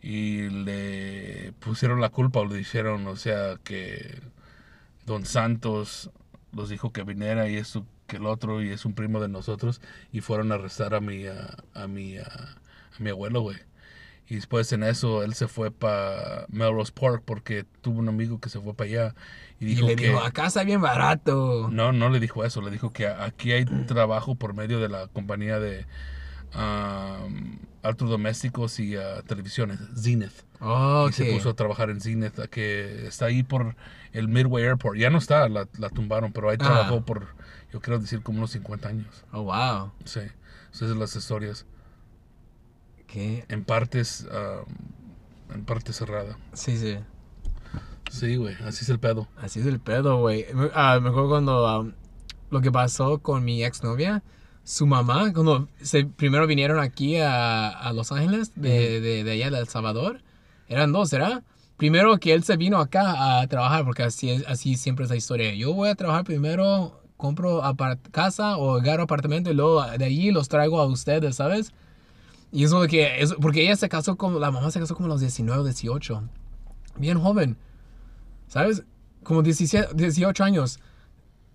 Y 0.03 0.49
le 0.49 1.53
pusieron 1.61 2.01
la 2.01 2.09
culpa 2.09 2.41
o 2.41 2.47
le 2.47 2.57
dijeron, 2.57 3.07
o 3.07 3.15
sea, 3.15 3.61
que 3.63 4.21
Don 5.07 5.25
Santos 5.25 6.11
los 6.51 6.69
dijo 6.69 6.93
que 6.93 7.05
viniera 7.05 7.49
y 7.49 7.55
esto 7.55 7.87
que 8.09 8.17
el 8.17 8.27
otro 8.27 8.61
y 8.61 8.71
es 8.71 8.85
un 8.85 8.95
primo 8.95 9.21
de 9.21 9.29
nosotros 9.29 9.81
y 10.11 10.21
fueron 10.21 10.51
a 10.51 10.57
arrestar 10.57 10.97
a 10.97 11.01
mi 11.01 11.29
a, 11.29 11.57
a 11.75 11.87
mi 11.87 12.17
a, 12.19 12.25
a 12.25 12.99
mi 12.99 13.11
abuelo, 13.11 13.41
güey. 13.43 13.59
Y 14.29 14.37
después 14.37 14.73
en 14.73 14.83
eso 14.85 15.23
él 15.23 15.35
se 15.35 15.49
fue 15.49 15.71
para 15.71 16.47
Melrose 16.49 16.93
Park 16.93 17.23
porque 17.27 17.65
tuvo 17.83 17.99
un 17.99 18.09
amigo 18.09 18.41
que 18.41 18.49
se 18.49 18.59
fue 18.61 18.73
para 18.75 18.89
allá 18.89 19.15
y 19.61 19.67
Y 19.67 19.69
dijo 19.75 19.87
le 19.87 19.97
que 19.97 20.07
dijo, 20.09 20.21
acá 20.21 20.47
está 20.47 20.65
bien 20.65 20.81
barato. 20.81 21.69
no, 21.71 21.93
no 21.93 22.09
le 22.09 22.21
dijo 22.21 22.45
eso, 22.45 22.63
le 22.63 22.71
dijo 22.71 22.91
que 22.93 23.07
aquí 23.07 23.53
hay 23.53 23.65
trabajo 23.87 24.35
por 24.35 24.55
medio 24.55 24.81
de 24.81 24.89
la 24.89 25.09
compañía 25.09 25.59
de 25.61 25.87
um, 26.55 27.59
electrodomésticos 27.83 28.81
y 28.81 28.97
ah, 28.97 29.23
televisiones, 29.27 29.79
Zenith. 29.97 30.33
Oh, 30.61 31.07
Y 31.11 31.13
se 31.13 31.25
puso 31.33 31.51
a 31.51 31.55
trabajar 31.55 31.91
en 31.91 32.01
Zenith, 32.01 32.39
que 32.51 33.07
está 33.07 33.27
ahí 33.27 33.43
por 33.43 33.77
el 34.13 34.29
Midway 34.29 34.65
Airport. 34.65 34.97
Ya 34.99 35.11
no 35.11 35.19
está, 35.19 35.49
la, 35.49 35.69
la 35.79 35.91
tumbaron, 35.91 36.33
pero 36.33 36.49
ahí 36.49 36.57
Ah. 36.61 36.65
trabajó 36.65 37.05
por, 37.05 37.27
yo 37.73 37.81
quiero 37.81 37.99
decir, 37.99 38.23
como 38.23 38.39
unos 38.39 38.53
50 38.53 38.89
años. 38.89 39.25
Oh, 39.33 39.43
wow. 39.43 39.93
Sí, 40.05 40.21
esas 40.73 40.89
son 40.89 40.99
las 40.99 41.15
historias. 41.15 41.67
¿Qué? 43.07 43.45
En 43.49 43.65
partes, 43.65 44.27
um, 44.31 45.55
en 45.55 45.65
parte 45.65 45.93
cerrada. 45.93 46.37
Sí, 46.53 46.77
sí. 46.77 46.97
Sí, 48.11 48.37
güey, 48.37 48.55
así 48.67 48.85
es 48.85 48.89
el 48.91 48.99
pedo. 48.99 49.29
Así 49.37 49.61
es 49.61 49.67
el 49.67 49.81
pedo, 49.81 50.19
güey. 50.21 50.47
Ah, 50.75 50.99
me 51.03 51.09
acuerdo 51.09 51.31
cuando 51.31 51.67
ah, 51.67 51.87
lo 52.51 52.61
que 52.61 52.71
pasó 52.71 53.19
con 53.21 53.45
mi 53.45 53.65
exnovia, 53.65 54.23
su 54.63 54.87
mamá, 54.87 55.33
cuando 55.33 55.69
se, 55.83 56.05
primero 56.05 56.47
vinieron 56.47 56.79
aquí 56.79 57.17
a, 57.17 57.69
a 57.69 57.93
Los 57.93 58.13
Ángeles, 58.13 58.53
de, 58.55 59.01
de, 59.01 59.25
de 59.25 59.31
allá 59.33 59.51
de 59.51 59.59
El 59.59 59.69
Salvador, 59.69 60.23
eran 60.69 60.93
dos, 60.93 61.11
¿verdad? 61.11 61.43
Primero 61.77 62.17
que 62.19 62.33
él 62.35 62.45
se 62.45 62.57
vino 62.57 62.79
acá 62.79 63.41
a 63.41 63.47
trabajar, 63.49 63.85
porque 63.85 64.05
así, 64.05 64.31
es, 64.31 64.45
así 64.47 64.77
siempre 64.77 65.05
es 65.05 65.11
la 65.11 65.17
historia. 65.17 65.53
Yo 65.55 65.73
voy 65.75 65.89
a 65.89 65.95
trabajar 65.97 66.25
primero, 66.25 67.01
compro 67.17 67.65
apart- 67.65 68.11
casa 68.13 68.57
o 68.57 68.77
agarro 68.77 69.03
apartamento 69.05 69.51
y 69.51 69.55
luego 69.55 69.83
de 69.85 70.05
allí 70.05 70.31
los 70.31 70.49
traigo 70.49 70.81
a 70.81 70.87
ustedes, 70.87 71.37
¿sabes? 71.37 71.73
Y 72.55 72.65
eso 72.65 72.81
de 72.81 72.89
que, 72.89 73.21
eso, 73.21 73.37
porque 73.41 73.63
ella 73.65 73.75
se 73.77 73.89
casó 73.89 74.17
como, 74.17 74.39
la 74.39 74.51
mamá 74.51 74.71
se 74.71 74.79
casó 74.81 74.95
como 74.95 75.07
a 75.07 75.09
los 75.11 75.21
19 75.21 75.61
o 75.61 75.65
18, 75.65 76.23
bien 76.99 77.19
joven. 77.21 77.57
¿Sabes? 78.49 78.85
Como 79.25 79.43
17, 79.43 79.89
18 79.95 80.45
años. 80.45 80.79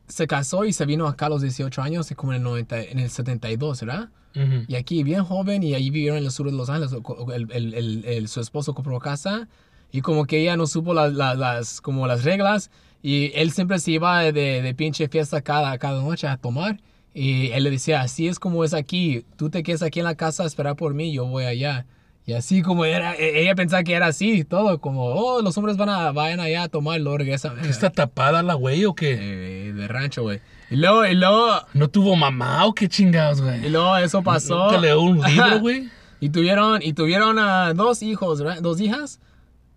Se 0.07 0.27
casó 0.27 0.65
y 0.65 0.73
se 0.73 0.85
vino 0.85 1.07
acá 1.07 1.27
a 1.27 1.29
los 1.29 1.41
18 1.41 1.81
años, 1.81 2.11
como 2.15 2.33
en 2.33 2.37
el, 2.37 2.43
90, 2.43 2.81
en 2.81 2.99
el 2.99 3.09
72, 3.09 3.79
¿verdad? 3.81 4.09
Ujú. 4.35 4.65
Y 4.67 4.75
aquí 4.75 5.03
bien 5.03 5.23
joven 5.23 5.63
y 5.63 5.73
ahí 5.73 5.89
vivieron 5.89 6.17
en 6.17 6.25
el 6.25 6.31
sur 6.31 6.47
de 6.47 6.51
Los 6.51 6.69
Ángeles. 6.69 6.91
El, 7.33 7.51
el- 7.51 7.73
el- 7.73 8.05
el- 8.05 8.27
su 8.27 8.41
esposo 8.41 8.73
compró 8.73 8.99
casa 8.99 9.47
y 9.91 10.01
como 10.01 10.25
que 10.25 10.41
ella 10.41 10.57
no 10.57 10.67
supo 10.67 10.93
la- 10.93 11.07
la- 11.09 11.35
las, 11.35 11.79
como 11.79 12.07
las 12.07 12.23
reglas 12.25 12.71
y 13.01 13.31
él 13.35 13.51
siempre 13.51 13.79
se 13.79 13.91
iba 13.91 14.21
de, 14.23 14.31
de 14.61 14.73
pinche 14.75 15.07
fiesta 15.07 15.41
cada, 15.41 15.77
cada 15.77 16.01
noche 16.01 16.27
a 16.27 16.37
tomar. 16.37 16.79
Y 17.13 17.51
él 17.51 17.63
le 17.63 17.71
decía, 17.71 18.01
así 18.01 18.27
es 18.27 18.39
como 18.39 18.63
es 18.63 18.73
aquí, 18.73 19.25
tú 19.35 19.49
te 19.49 19.63
quedas 19.63 19.81
aquí 19.81 19.99
en 19.99 20.05
la 20.05 20.15
casa 20.15 20.43
a 20.43 20.45
esperar 20.45 20.75
por 20.75 20.93
mí, 20.93 21.11
yo 21.11 21.25
voy 21.25 21.45
allá. 21.45 21.85
Y 22.25 22.33
así 22.33 22.61
como 22.61 22.85
era, 22.85 23.15
e- 23.15 23.41
ella 23.41 23.55
pensaba 23.55 23.83
que 23.83 23.93
era 23.93 24.05
así, 24.07 24.43
todo 24.43 24.79
como, 24.79 25.05
oh, 25.05 25.41
los 25.41 25.57
hombres 25.57 25.77
van 25.77 25.89
a, 25.89 26.11
vayan 26.11 26.39
allá 26.39 26.63
a 26.63 26.67
tomar 26.69 26.99
y 26.99 27.03
luego 27.03 27.17
regresan. 27.17 27.57
¿Qué 27.61 27.69
está 27.69 27.89
tapada 27.89 28.43
la 28.43 28.53
güey 28.53 28.85
o 28.85 28.93
qué? 28.93 29.17
Eh, 29.19 29.73
de 29.73 29.87
rancho, 29.87 30.21
güey. 30.21 30.39
Y 30.69 30.75
luego, 30.75 31.05
y 31.07 31.15
luego, 31.15 31.47
¿No 31.73 31.89
tuvo 31.89 32.15
mamá 32.15 32.65
o 32.67 32.73
qué 32.75 32.87
chingados, 32.87 33.39
y 33.39 33.41
güey? 33.41 33.69
luego 33.71 33.97
eso 33.97 34.21
pasó. 34.21 34.65
¿Nunca 34.65 34.77
leo 34.77 35.01
un 35.01 35.19
libro, 35.21 35.59
güey? 35.61 35.89
Y 36.19 36.29
tuvieron, 36.29 36.81
y 36.83 36.93
tuvieron 36.93 37.37
dos 37.75 38.03
hijos, 38.03 38.41
¿verdad? 38.43 38.61
¿Dos 38.61 38.79
hijas? 38.79 39.19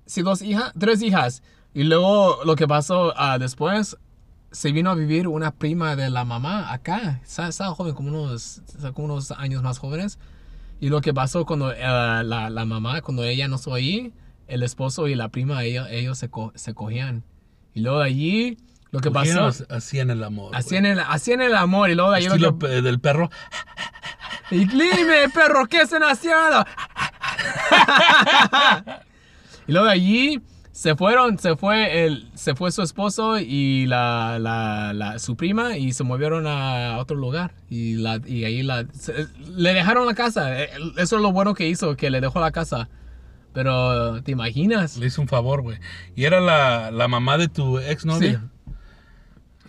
Sí, 0.05 0.21
dos 0.21 0.42
hijas, 0.42 0.73
tres 0.79 1.01
hijas. 1.01 1.42
Y 1.73 1.85
luego 1.85 2.40
lo 2.45 2.55
que 2.57 2.68
pasó 2.68 3.14
ah, 3.16 3.38
después, 3.38 3.97
se 4.52 4.70
vino 4.72 4.90
a 4.90 4.94
vivir 4.94 5.26
una 5.28 5.50
prima 5.50 5.96
de 5.96 6.10
la 6.10 6.24
mamá 6.24 6.72
acá. 6.72 7.20
Estaba, 7.22 7.74
joven, 7.74 7.94
como 7.94 8.08
unos, 8.10 8.62
como 8.94 9.06
unos 9.12 9.30
años 9.32 9.62
más 9.62 9.78
jóvenes. 9.78 10.18
Y 10.80 10.88
lo 10.88 11.00
que 11.00 11.14
pasó 11.14 11.44
cuando 11.46 11.72
eh, 11.72 11.78
la, 11.80 12.22
la 12.50 12.64
mamá, 12.64 13.00
cuando 13.02 13.24
ella 13.24 13.48
no 13.48 13.56
estuvo 13.56 13.74
ahí, 13.74 14.12
el 14.48 14.62
esposo 14.62 15.08
y 15.08 15.14
la 15.14 15.28
prima, 15.28 15.62
ellos, 15.64 15.86
ellos 15.90 16.18
se, 16.18 16.28
co- 16.28 16.52
se 16.54 16.74
cogían. 16.74 17.24
Y 17.74 17.80
luego 17.80 18.00
de 18.00 18.04
allí, 18.06 18.58
lo 18.90 19.00
que 19.00 19.10
pasó, 19.10 19.50
Hacían 19.70 20.10
el 20.10 20.22
amor. 20.22 20.54
hacían 20.54 20.84
el, 20.86 21.00
hacían 21.00 21.40
el 21.40 21.54
amor. 21.54 21.90
Y 21.90 21.94
luego 21.94 22.10
de 22.10 22.16
allí, 22.18 22.38
lo 22.38 22.58
que, 22.58 22.66
del 22.82 23.00
perro. 23.00 23.30
y 24.50 24.64
dime, 24.66 25.28
perro, 25.32 25.66
¿qué 25.66 25.82
están 25.82 26.02
haciendo? 26.02 26.64
y 29.66 29.72
luego 29.72 29.86
de 29.86 29.92
allí 29.92 30.40
se 30.72 30.96
fueron, 30.96 31.38
se 31.38 31.54
fue 31.56 32.04
el, 32.04 32.28
se 32.35 32.54
fue 32.54 32.72
su 32.72 32.82
esposo 32.82 33.38
y 33.38 33.87
la, 33.87 34.38
la, 34.40 34.92
la- 34.94 35.18
su 35.18 35.37
prima 35.37 35.76
y 35.76 35.92
se 35.92 36.02
movieron 36.02 36.46
a 36.46 36.96
otro 36.98 37.16
lugar 37.16 37.52
y 37.68 37.94
la, 37.96 38.18
y 38.26 38.44
ahí 38.44 38.62
la, 38.62 38.87
se- 38.92 39.26
le 39.54 39.74
dejaron 39.74 40.06
la 40.06 40.14
casa. 40.14 40.61
Eh, 40.62 40.70
Eso 40.96 41.16
es 41.16 41.22
lo 41.22 41.30
bueno 41.32 41.54
que 41.54 41.68
hizo, 41.68 41.94
que 41.96 42.11
le 42.11 42.20
dejó 42.20 42.40
la 42.40 42.50
casa. 42.52 42.88
Pero, 43.52 44.22
¿te 44.22 44.32
imaginas? 44.32 44.96
Le 44.96 45.06
hizo 45.08 45.20
un 45.20 45.28
favor, 45.28 45.61
güey. 45.61 45.76
Y 46.16 46.24
era 46.24 46.40
la, 46.40 46.90
la 46.90 47.06
mamá 47.06 47.37
de 47.37 47.48
tu 47.48 47.78
ex 47.78 48.06
novia. 48.06 48.40
Sí. 48.40 48.46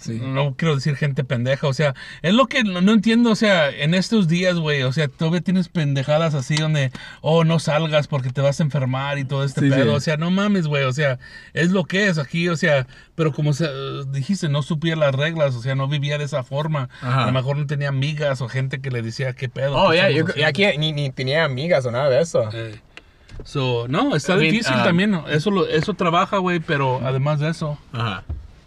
No 0.10 0.56
quiero 0.58 0.76
decir 0.76 0.96
gente 0.96 1.24
pendeja, 1.24 1.68
o 1.68 1.74
sea, 1.74 1.94
es 2.22 2.34
lo 2.34 2.48
que 2.48 2.64
no, 2.64 2.82
no 2.82 2.92
entiendo, 2.94 3.32
o 3.32 3.36
sea, 3.36 3.70
en 3.70 3.94
estos 3.94 4.28
días, 4.28 4.56
güey, 4.56 4.84
o 4.84 4.92
sea, 4.94 5.08
todavía 5.08 5.42
tienes 5.42 5.70
pendejadas 5.70 6.34
así 6.36 6.56
donde, 6.56 6.92
oh, 7.22 7.44
no 7.44 7.60
salgas 7.60 8.08
porque 8.08 8.30
te 8.30 8.42
vas 8.42 8.60
a 8.60 8.64
enfermar 8.64 9.18
y 9.20 9.26
todo 9.26 9.44
este 9.44 9.62
Sí, 9.62 9.70
pedo, 9.70 9.92
sí. 9.92 9.98
o 9.98 10.00
sea, 10.00 10.18
no 10.18 10.32
mames, 10.32 10.68
güey, 10.68 10.84
o 10.84 10.94
sea, 10.94 11.20
es 11.54 11.72
lo 11.72 11.86
que 11.86 12.08
es 12.08 12.18
aquí, 12.18 12.50
o 12.50 12.58
sea, 12.58 12.88
pero 13.16 13.32
como 13.32 13.54
se- 13.54 13.70
dijiste, 14.12 14.50
no 14.50 14.62
supiera 14.62 14.98
las 14.98 15.16
reglas, 15.16 15.56
o 15.56 15.62
sea, 15.62 15.76
no 15.76 15.88
vivía 15.88 16.18
de 16.18 16.26
esa 16.26 16.44
forma, 16.44 16.90
Ajá. 17.02 17.24
a 17.24 17.26
lo 17.28 17.32
mejor 17.32 17.58
no 17.58 17.66
tenía 17.66 17.90
amigas 17.90 18.42
o 18.42 18.50
gente 18.50 18.82
que 18.82 18.92
le 18.92 19.02
decía 19.02 19.34
qué 19.34 19.50
pedo. 19.50 19.76
Oh, 19.78 19.94
ya, 19.94 20.10
yo, 20.10 20.26
y 20.36 20.44
haciendo?" 20.44 20.48
aquí 20.48 20.78
ni, 20.78 20.92
ni 20.92 21.12
tenía 21.12 21.44
amigas 21.46 21.86
o 21.86 21.92
nada 21.92 22.10
de 22.10 22.22
eso. 22.22 22.50
Eh, 22.54 22.80
so, 23.44 23.88
no, 23.88 24.16
está 24.16 24.34
I 24.36 24.38
mean, 24.40 24.52
difícil 24.52 24.76
ah. 24.78 24.84
también, 24.84 25.20
eso, 25.30 25.52
lo- 25.52 25.68
eso 25.68 25.94
trabaja, 25.94 26.38
güey, 26.38 26.60
pero 26.60 27.02
además 27.04 27.40
de 27.40 27.50
eso... 27.50 27.78
Ajá. 27.92 28.24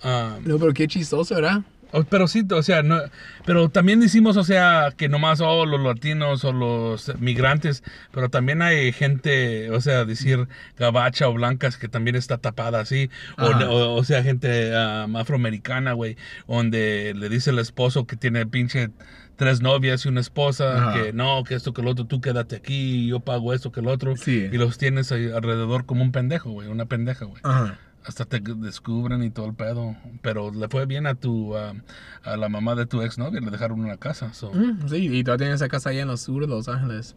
Ah, 0.07 0.39
No, 0.45 0.59
pero 0.59 0.73
qué 0.73 0.87
chistoso, 0.87 1.35
¿verdad? 1.35 1.63
Oh, 1.93 2.03
Pero 2.03 2.27
sí, 2.27 2.45
o 2.51 2.63
sea, 2.65 2.83
no, 2.83 2.99
pero 3.45 3.69
también 3.69 4.01
decimos, 4.01 4.37
o 4.37 4.43
sea, 4.43 4.93
que 4.97 5.09
nomás 5.09 5.41
oh, 5.41 5.65
los 5.67 5.81
latinos 5.81 6.45
o 6.45 6.53
los 6.53 7.13
migrantes, 7.21 7.85
pero 8.11 8.29
también 8.29 8.61
hay 8.61 8.91
gente, 8.93 9.71
o 9.71 9.81
sea, 9.81 10.05
decir 10.05 10.49
gabacha 10.77 11.29
o 11.29 11.33
blancas 11.33 11.77
que 11.77 11.89
también 11.89 12.17
está 12.17 12.39
tapada 12.39 12.81
así, 12.81 13.09
o, 13.39 13.47
o, 13.47 13.95
o 13.95 14.05
sea, 14.05 14.25
gente 14.25 14.73
um, 14.77 15.17
afroamericana, 15.17 15.93
güey, 15.93 16.17
donde 16.49 17.15
le 17.17 17.29
dice 17.29 17.51
el 17.51 17.59
esposo 17.61 18.05
que 18.05 18.17
tiene 18.17 18.45
pinche 18.47 18.91
tres 19.37 19.61
novias 19.63 20.05
y 20.07 20.09
una 20.09 20.21
esposa, 20.21 20.77
Ajá. 20.91 20.93
que 20.95 21.13
no, 21.13 21.45
que 21.45 21.55
esto, 21.55 21.73
que 21.73 21.83
lo 21.83 21.91
otro, 21.93 22.07
tú 22.07 22.21
quédate 22.21 22.57
aquí, 22.57 23.07
yo 23.07 23.21
pago 23.21 23.55
esto, 23.55 23.71
que 23.71 23.81
lo 23.81 23.93
otro, 23.93 24.17
Sí. 24.17 24.49
y 24.51 24.57
los 24.59 24.77
tienes 24.77 25.13
ahí 25.13 25.31
alrededor 25.31 25.87
como 25.87 26.03
un 26.03 26.11
pendejo, 26.11 26.51
güey, 26.51 26.69
una 26.69 26.87
pendeja, 26.87 27.27
güey 27.27 27.41
Ajá. 27.45 27.79
Hasta 28.07 28.25
te 28.25 28.41
descubren 28.41 29.23
y 29.23 29.31
todo 29.31 29.47
el 29.47 29.55
pedo. 29.55 29.97
Pero 30.23 30.51
le 30.53 30.69
fue 30.69 30.87
bien 30.87 31.07
a 31.07 31.15
tu 31.15 31.57
a, 31.57 31.75
a 32.23 32.37
la 32.37 32.49
mamá 32.49 32.75
de 32.75 32.87
tu 32.87 33.03
exnovia, 33.03 33.41
le 33.41 33.51
dejaron 33.51 33.81
una 33.81 33.97
casa. 33.97 34.33
so, 34.33 34.53
Mm, 34.53 34.89
sí, 34.89 34.97
y 35.19 35.25
todavía 35.25 35.45
tiene 35.47 35.55
esa 35.55 35.69
casa 35.69 35.91
allá 35.91 36.03
en 36.03 36.09
los 36.09 36.21
sur 36.23 36.43
de 36.43 36.49
Los 36.49 36.69
Ángeles. 36.69 37.17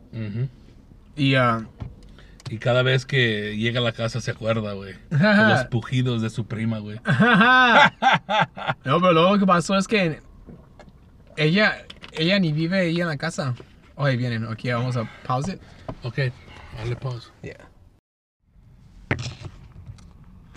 Y, 1.16 1.36
ah, 1.36 1.66
Y 2.50 2.58
cada 2.58 2.82
vez 2.82 3.06
que 3.06 3.56
llega 3.58 3.80
a 3.80 3.84
la 3.84 3.92
casa 3.92 4.22
se 4.22 4.32
acuerda, 4.32 4.74
güey. 4.74 4.94
de 5.10 5.18
los 5.50 5.66
pujidos 5.72 6.22
de 6.22 6.30
su 6.32 6.46
prima, 6.48 6.80
güey. 6.80 7.00
no, 8.86 9.00
pero 9.00 9.14
luego 9.14 9.34
lo 9.34 9.40
que 9.40 9.46
pasó 9.46 9.78
es 9.78 9.88
que 9.88 10.22
ella, 11.38 11.86
ella 12.14 12.40
ni 12.40 12.52
vive 12.52 12.80
ahí 12.80 13.00
en 13.02 13.08
la 13.08 13.18
casa. 13.18 13.54
Oye, 13.96 14.18
vienen, 14.18 14.46
ok, 14.46 14.60
vamos 14.74 14.98
a 14.98 15.10
pause 15.28 15.54
it. 15.54 15.62
Ok, 16.04 16.18
dale 16.78 16.96
pause. 16.96 17.32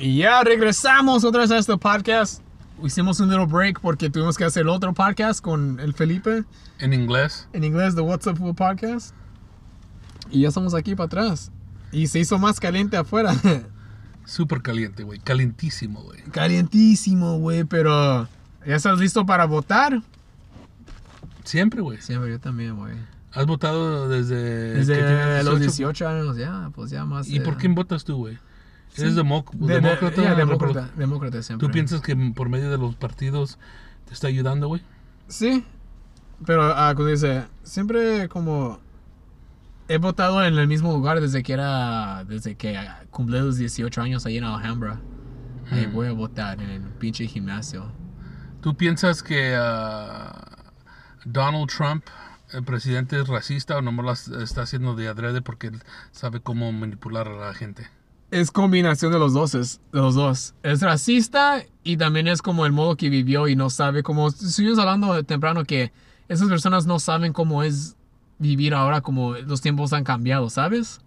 Y 0.03 0.17
ya 0.17 0.43
regresamos 0.43 1.23
otra 1.23 1.43
vez 1.43 1.53
a 1.53 1.59
este 1.59 1.77
podcast. 1.77 2.43
Hicimos 2.83 3.21
un 3.21 3.29
little 3.31 3.47
break 3.47 3.79
porque 3.79 4.11
tuvimos 4.11 4.37
que 4.37 4.43
hacer 4.43 4.67
otro 4.67 4.93
podcast 4.93 5.41
con 5.41 5.79
el 5.79 5.95
Felipe 5.95 6.43
En 6.81 6.93
inglés. 6.93 7.47
en 7.53 7.63
inglés, 7.63 7.95
The 7.95 8.01
What's 8.01 8.27
Up 8.27 8.37
Food 8.37 8.57
Podcast. 8.57 9.15
Y 10.29 10.41
ya 10.41 10.49
estamos 10.49 10.75
aquí 10.75 10.97
para 10.97 11.07
atrás. 11.07 11.53
Y 11.93 12.09
se 12.09 12.19
hizo 12.19 12.37
más 12.41 12.59
caliente 12.59 12.97
afuera. 12.97 13.33
Súper 14.27 14.61
caliente, 14.61 15.05
güey. 15.05 15.21
Calientísimo, 15.21 16.03
güey. 16.03 16.21
Calientísimo, 16.33 17.39
güey, 17.39 17.63
pero 17.63 18.27
¿ya 18.67 18.75
estás 18.75 18.99
listo 18.99 19.25
para 19.25 19.45
votar? 19.45 20.03
Siempre, 21.45 21.81
güey. 21.81 22.01
Siempre, 22.01 22.29
yo 22.29 22.41
también, 22.41 22.75
güey. 22.75 22.95
¿Has 23.31 23.47
votado 23.47 24.09
desde, 24.09 24.75
Desde 24.75 25.45
los 25.45 25.61
18? 25.61 25.61
18 25.61 26.09
años, 26.09 26.37
ya, 26.37 26.73
pues 26.75 26.91
ya 26.91 27.05
más. 27.05 27.29
¿Y 27.29 27.39
por 27.39 27.55
eh, 27.55 27.57
quién 27.61 27.77
votas 27.77 28.03
tú, 28.03 28.17
güey? 28.17 28.37
¿Eres 28.97 29.15
sí. 29.15 29.19
democ- 29.21 29.51
de- 29.53 29.75
de- 29.75 29.81
demócrata? 29.81 30.35
demócrata, 30.35 30.91
demócrata 30.97 31.43
siempre. 31.43 31.67
¿Tú 31.67 31.73
piensas 31.73 32.01
que 32.03 32.15
por 32.35 32.49
medio 32.49 32.71
de 32.71 32.79
los 32.79 32.95
partidos 32.97 33.59
te 34.07 34.13
está 34.15 34.27
ayudando, 34.29 34.69
güey? 34.69 34.83
Sí, 35.29 35.65
pero 36.45 36.63
ah, 36.65 36.93
como 36.95 37.09
dice, 37.09 37.45
siempre 37.63 38.29
como 38.29 38.81
he 39.89 39.99
votado 39.99 40.45
en 40.45 40.59
el 40.59 40.69
mismo 40.69 40.93
lugar 40.93 41.21
desde 41.21 41.43
que 41.43 41.53
era, 41.55 42.25
desde 42.25 42.55
que 42.57 42.79
cumplí 43.11 43.39
los 43.41 43.57
18 43.57 44.01
años 44.03 44.27
ahí 44.27 44.39
en 44.39 44.45
Alhambra. 44.45 45.01
Ahí 45.71 45.87
Mm. 45.87 45.93
voy 45.93 46.07
a 46.09 46.13
votar 46.13 46.61
en 46.61 46.71
el 46.71 46.83
pinche 46.83 47.27
gimnasio. 47.27 47.91
¿Tú 48.61 48.77
piensas 48.77 49.23
que 49.23 49.55
ah, 49.59 50.73
Donald 51.25 51.69
Trump, 51.69 52.05
el 52.53 52.63
presidente, 52.65 53.19
es 53.21 53.27
racista 53.29 53.77
o 53.79 53.83
nomás 53.83 54.05
las 54.05 54.29
está 54.43 54.63
haciendo 54.63 54.95
de 54.95 55.09
adrede 55.09 55.41
porque 55.41 55.69
él 55.69 55.83
sabe 56.11 56.41
cómo 56.41 56.71
manipular 56.73 57.29
a 57.29 57.37
la 57.49 57.55
gente? 57.55 57.89
Es 58.33 58.51
combinación 58.51 59.13
de 59.13 59.19
los 59.19 59.35
dos, 59.35 59.55
es, 59.55 59.79
de 59.93 60.01
los 60.01 60.15
dos. 60.15 60.55
Es 60.63 60.81
racista 60.81 61.63
y 61.85 61.99
también 61.99 62.29
es 62.29 62.41
como 62.41 62.65
el 62.65 62.73
modo 62.73 62.97
que 62.97 63.11
vivió 63.11 63.47
y 63.47 63.57
no 63.57 63.69
sabe 63.69 64.03
cómo... 64.03 64.29
Estuvimos 64.29 64.79
hablando 64.79 65.23
temprano 65.23 65.65
que 65.65 65.93
esas 66.29 66.49
personas 66.49 66.87
no 66.87 66.99
saben 66.99 67.35
cómo 67.35 67.63
es 67.63 67.95
vivir 68.39 68.73
ahora 68.73 69.03
como 69.03 69.35
los 69.35 69.61
tiempos 69.61 69.93
han 69.93 70.03
cambiado, 70.03 70.49
¿sabes? 70.49 71.03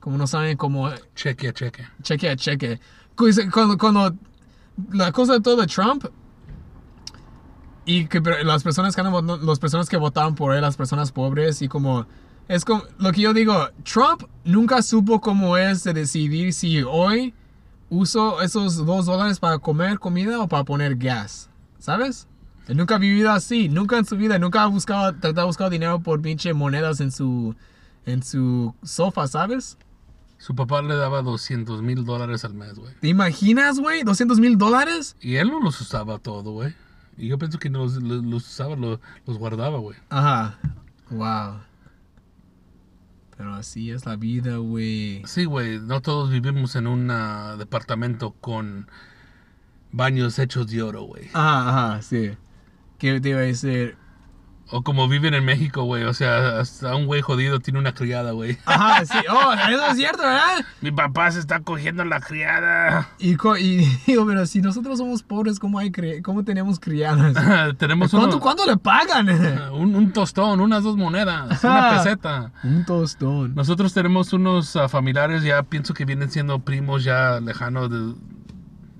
Como 0.00 0.18
no 0.18 0.26
saben 0.26 0.58
cómo... 0.58 0.90
Cheque 1.14 1.48
a 1.48 1.54
cheque. 1.54 1.88
Cheque 2.02 2.28
a 2.28 2.36
cheque. 2.36 2.78
Cuando, 3.50 3.78
cuando 3.78 4.14
la 4.92 5.12
cosa 5.12 5.32
de 5.32 5.40
todo 5.40 5.56
de 5.56 5.66
Trump 5.66 6.04
y 7.86 8.06
que 8.06 8.20
las 8.20 8.62
personas 8.62 8.94
que 8.94 9.00
han 9.00 9.26
las 9.46 9.58
personas 9.58 9.88
que 9.88 9.96
votaron 9.96 10.34
por 10.34 10.54
él, 10.54 10.60
las 10.60 10.76
personas 10.76 11.10
pobres 11.10 11.62
y 11.62 11.68
como 11.68 12.06
es 12.48 12.64
como 12.64 12.82
lo 12.98 13.12
que 13.12 13.22
yo 13.22 13.32
digo, 13.34 13.68
Trump 13.84 14.22
nunca 14.44 14.82
supo 14.82 15.20
cómo 15.20 15.56
es 15.56 15.84
de 15.84 15.92
decidir 15.94 16.52
si 16.52 16.82
hoy 16.82 17.34
uso 17.90 18.40
esos 18.42 18.84
dos 18.84 19.06
dólares 19.06 19.38
para 19.40 19.58
comer 19.58 19.98
comida 19.98 20.40
o 20.40 20.48
para 20.48 20.64
poner 20.64 20.96
gas, 20.96 21.48
¿sabes? 21.78 22.26
Él 22.66 22.76
nunca 22.76 22.94
ha 22.96 22.98
vivido 22.98 23.30
así, 23.30 23.68
nunca 23.68 23.98
en 23.98 24.04
su 24.06 24.16
vida, 24.16 24.38
nunca 24.38 24.62
ha 24.62 24.66
buscado, 24.66 25.12
tratado 25.12 25.42
de 25.42 25.46
buscar 25.46 25.70
dinero 25.70 26.00
por 26.00 26.20
pinche 26.22 26.52
monedas 26.54 27.00
en 27.00 27.12
su, 27.12 27.54
en 28.06 28.22
su 28.22 28.74
sofá, 28.82 29.26
¿sabes? 29.28 29.76
Su 30.38 30.54
papá 30.54 30.82
le 30.82 30.94
daba 30.96 31.22
200 31.22 31.82
mil 31.82 32.04
dólares 32.04 32.44
al 32.44 32.54
mes, 32.54 32.74
güey. 32.74 32.92
¿Te 33.00 33.08
imaginas, 33.08 33.78
güey? 33.78 34.02
¿200 34.02 34.38
mil 34.40 34.58
dólares? 34.58 35.16
Y 35.20 35.36
él 35.36 35.48
no 35.48 35.60
los 35.60 35.80
usaba 35.80 36.18
todo, 36.18 36.50
güey. 36.52 36.74
Y 37.16 37.28
yo 37.28 37.38
pienso 37.38 37.58
que 37.58 37.70
no 37.70 37.80
los, 37.80 37.94
los- 38.02 38.24
los 38.24 38.46
usaba, 38.48 38.76
lo- 38.76 39.00
los 39.26 39.38
guardaba, 39.38 39.78
güey. 39.78 39.96
Ajá. 40.10 40.58
Wow. 41.10 41.60
Pero 43.44 43.56
así 43.56 43.90
es 43.90 44.06
la 44.06 44.16
vida, 44.16 44.56
güey. 44.56 45.20
Sí, 45.26 45.44
güey, 45.44 45.78
no 45.78 46.00
todos 46.00 46.30
vivimos 46.30 46.76
en 46.76 46.86
un 46.86 47.10
ah, 47.10 47.56
departamento 47.58 48.30
con 48.40 48.88
baños 49.92 50.38
hechos 50.38 50.66
de 50.68 50.80
oro, 50.80 51.02
güey. 51.02 51.28
Ajá, 51.34 51.68
ajá, 51.68 52.00
sí. 52.00 52.30
¿Qué 52.96 53.20
te 53.20 53.28
iba 53.28 53.40
a 53.40 53.42
decir? 53.42 53.98
O 54.70 54.82
como 54.82 55.08
viven 55.08 55.34
en 55.34 55.44
México, 55.44 55.84
güey. 55.84 56.04
O 56.04 56.14
sea, 56.14 56.58
hasta 56.58 56.96
un 56.96 57.06
güey 57.06 57.20
jodido 57.20 57.60
tiene 57.60 57.78
una 57.78 57.92
criada, 57.94 58.32
güey. 58.32 58.58
Ajá, 58.64 59.04
sí. 59.04 59.18
Oh, 59.30 59.52
eso 59.52 59.86
es 59.90 59.96
cierto, 59.96 60.22
¿verdad? 60.22 60.64
Mi 60.80 60.90
papá 60.90 61.30
se 61.30 61.38
está 61.40 61.60
cogiendo 61.60 62.04
la 62.04 62.20
criada. 62.20 63.08
Y, 63.18 63.32
y 63.60 63.98
digo, 64.06 64.26
pero 64.26 64.46
si 64.46 64.62
nosotros 64.62 64.98
somos 64.98 65.22
pobres, 65.22 65.58
¿cómo, 65.58 65.78
hay 65.78 65.90
cri- 65.90 66.22
cómo 66.22 66.44
tenemos 66.44 66.80
criadas? 66.80 67.34
Tenemos 67.78 68.10
¿Cuánto, 68.10 68.28
uno- 68.28 68.40
¿Cuánto 68.40 68.66
le 68.66 68.76
pagan? 68.76 69.28
un, 69.72 69.94
un 69.94 70.12
tostón, 70.12 70.60
unas 70.60 70.82
dos 70.82 70.96
monedas, 70.96 71.62
una 71.62 71.90
peseta. 71.90 72.52
Un 72.62 72.84
tostón. 72.84 73.54
Nosotros 73.54 73.92
tenemos 73.92 74.32
unos 74.32 74.76
ah, 74.76 74.88
familiares, 74.88 75.42
ya 75.42 75.62
pienso 75.62 75.92
que 75.94 76.04
vienen 76.04 76.30
siendo 76.30 76.58
primos 76.60 77.04
ya 77.04 77.38
lejanos 77.40 77.90
de 77.90 78.14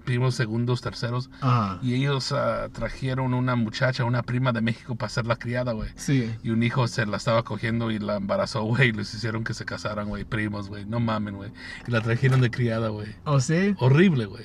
primos 0.05 0.35
segundos, 0.35 0.81
terceros. 0.81 1.31
Ajá. 1.41 1.79
Y 1.83 1.95
ellos 1.95 2.33
ah, 2.33 2.69
trajeron 2.73 3.35
una 3.35 3.57
muchacha, 3.57 4.05
una 4.05 4.23
prima 4.23 4.53
de 4.53 4.61
México 4.61 4.95
para 4.95 5.09
ser 5.09 5.27
la 5.27 5.37
criada, 5.37 5.73
güey. 5.73 5.91
Sí. 5.97 6.33
Y 6.43 6.51
un 6.51 6.63
hijo 6.63 6.87
se 6.87 7.07
la 7.07 7.17
estaba 7.17 7.43
cogiendo 7.43 7.91
y 7.91 7.99
la 7.99 8.17
embarazó, 8.17 8.63
güey. 8.65 8.91
Y 8.91 8.93
les 8.93 9.13
hicieron 9.15 9.45
que 9.45 9.55
se 9.55 9.65
casaran, 9.65 10.09
güey. 10.09 10.25
Primos, 10.25 10.69
güey. 10.69 10.85
No 10.85 11.01
mamen, 11.01 11.37
güey. 11.37 11.51
Y 11.87 11.91
la 11.91 12.01
trajeron 12.01 12.41
de 12.41 12.51
criada, 12.51 12.89
güey. 12.89 13.09
¿Oh, 13.25 13.41
sí? 13.41 13.75
Horrible, 13.79 14.27
güey. 14.27 14.45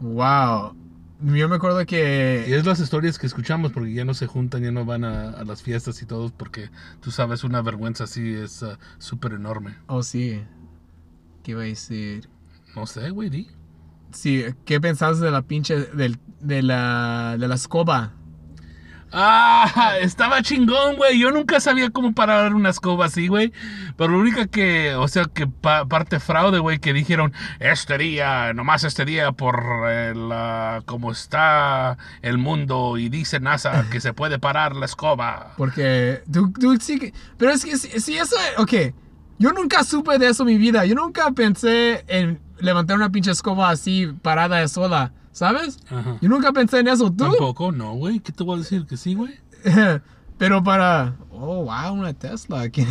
Wow. 0.00 0.76
yo 1.20 1.48
me 1.48 1.56
acuerdo 1.56 1.82
Y 1.82 1.86
que... 1.86 2.54
es 2.54 2.64
las 2.64 2.78
historias 2.78 3.18
que 3.18 3.26
escuchamos 3.26 3.72
porque 3.72 3.92
ya 3.92 4.04
no 4.04 4.14
se 4.14 4.28
juntan, 4.28 4.62
ya 4.62 4.70
no 4.70 4.84
van 4.84 5.04
a, 5.04 5.30
a 5.30 5.44
las 5.44 5.62
fiestas 5.62 6.00
y 6.02 6.06
todo 6.06 6.30
porque 6.30 6.70
tú 7.00 7.10
sabes, 7.10 7.42
una 7.42 7.62
vergüenza 7.62 8.04
así 8.04 8.34
es 8.34 8.62
ah, 8.62 8.78
súper 8.98 9.32
enorme. 9.32 9.76
Oh, 9.88 10.02
sí. 10.02 10.40
¿Qué 11.42 11.52
iba 11.52 11.62
a 11.62 11.64
decir? 11.64 12.28
No 12.76 12.86
sé, 12.86 13.10
güey, 13.10 13.28
di. 13.28 13.48
Sí, 14.12 14.44
¿qué 14.64 14.80
pensabas 14.80 15.20
de 15.20 15.30
la 15.30 15.42
pinche... 15.42 15.76
Del, 15.76 16.18
de, 16.40 16.62
la, 16.62 17.36
de 17.38 17.48
la 17.48 17.54
escoba? 17.54 18.12
Ah, 19.10 19.94
estaba 20.02 20.42
chingón, 20.42 20.96
güey. 20.96 21.18
Yo 21.18 21.30
nunca 21.30 21.60
sabía 21.60 21.88
cómo 21.88 22.12
parar 22.12 22.54
una 22.54 22.68
escoba 22.68 23.06
así, 23.06 23.26
güey. 23.28 23.52
Pero 23.96 24.12
lo 24.12 24.18
única 24.18 24.46
que, 24.48 24.94
o 24.94 25.08
sea, 25.08 25.24
que 25.24 25.46
pa- 25.46 25.86
parte 25.86 26.20
fraude, 26.20 26.58
güey, 26.58 26.78
que 26.78 26.92
dijeron, 26.92 27.32
este 27.58 27.96
día, 27.96 28.52
nomás 28.52 28.84
este 28.84 29.06
día, 29.06 29.32
por 29.32 29.64
eh, 29.88 30.12
la, 30.14 30.82
cómo 30.84 31.10
está 31.10 31.96
el 32.20 32.36
mundo 32.36 32.98
y 32.98 33.08
dice 33.08 33.40
NASA 33.40 33.86
que 33.90 34.00
se 34.00 34.12
puede 34.12 34.38
parar 34.38 34.76
la 34.76 34.84
escoba. 34.84 35.54
Porque 35.56 36.22
tú, 36.30 36.52
tú 36.52 36.76
sí 36.78 36.98
que... 36.98 37.14
Pero 37.38 37.52
es 37.52 37.64
que 37.64 37.78
si, 37.78 38.00
si 38.00 38.18
eso... 38.18 38.36
Ok, 38.58 38.74
yo 39.38 39.52
nunca 39.52 39.84
supe 39.84 40.18
de 40.18 40.28
eso 40.28 40.42
en 40.42 40.48
mi 40.48 40.58
vida. 40.58 40.84
Yo 40.84 40.94
nunca 40.94 41.30
pensé 41.30 42.04
en 42.08 42.40
levantar 42.60 42.96
una 42.96 43.10
pinche 43.10 43.30
escoba 43.30 43.70
así 43.70 44.06
parada 44.22 44.56
de 44.56 44.68
sola, 44.68 45.12
¿sabes? 45.32 45.78
Ajá. 45.90 46.18
Yo 46.20 46.28
nunca 46.28 46.52
pensé 46.52 46.80
en 46.80 46.88
eso. 46.88 47.10
¿Tú? 47.10 47.24
Tampoco, 47.24 47.72
no, 47.72 47.94
güey. 47.94 48.20
¿Qué 48.20 48.32
te 48.32 48.44
voy 48.44 48.56
a 48.56 48.58
decir? 48.58 48.86
Que 48.86 48.96
sí, 48.96 49.14
güey. 49.14 49.38
Pero 50.38 50.62
para... 50.62 51.16
Oh, 51.30 51.64
wow, 51.64 51.92
una 51.92 52.14
Tesla. 52.14 52.68
¿Qué? 52.70 52.86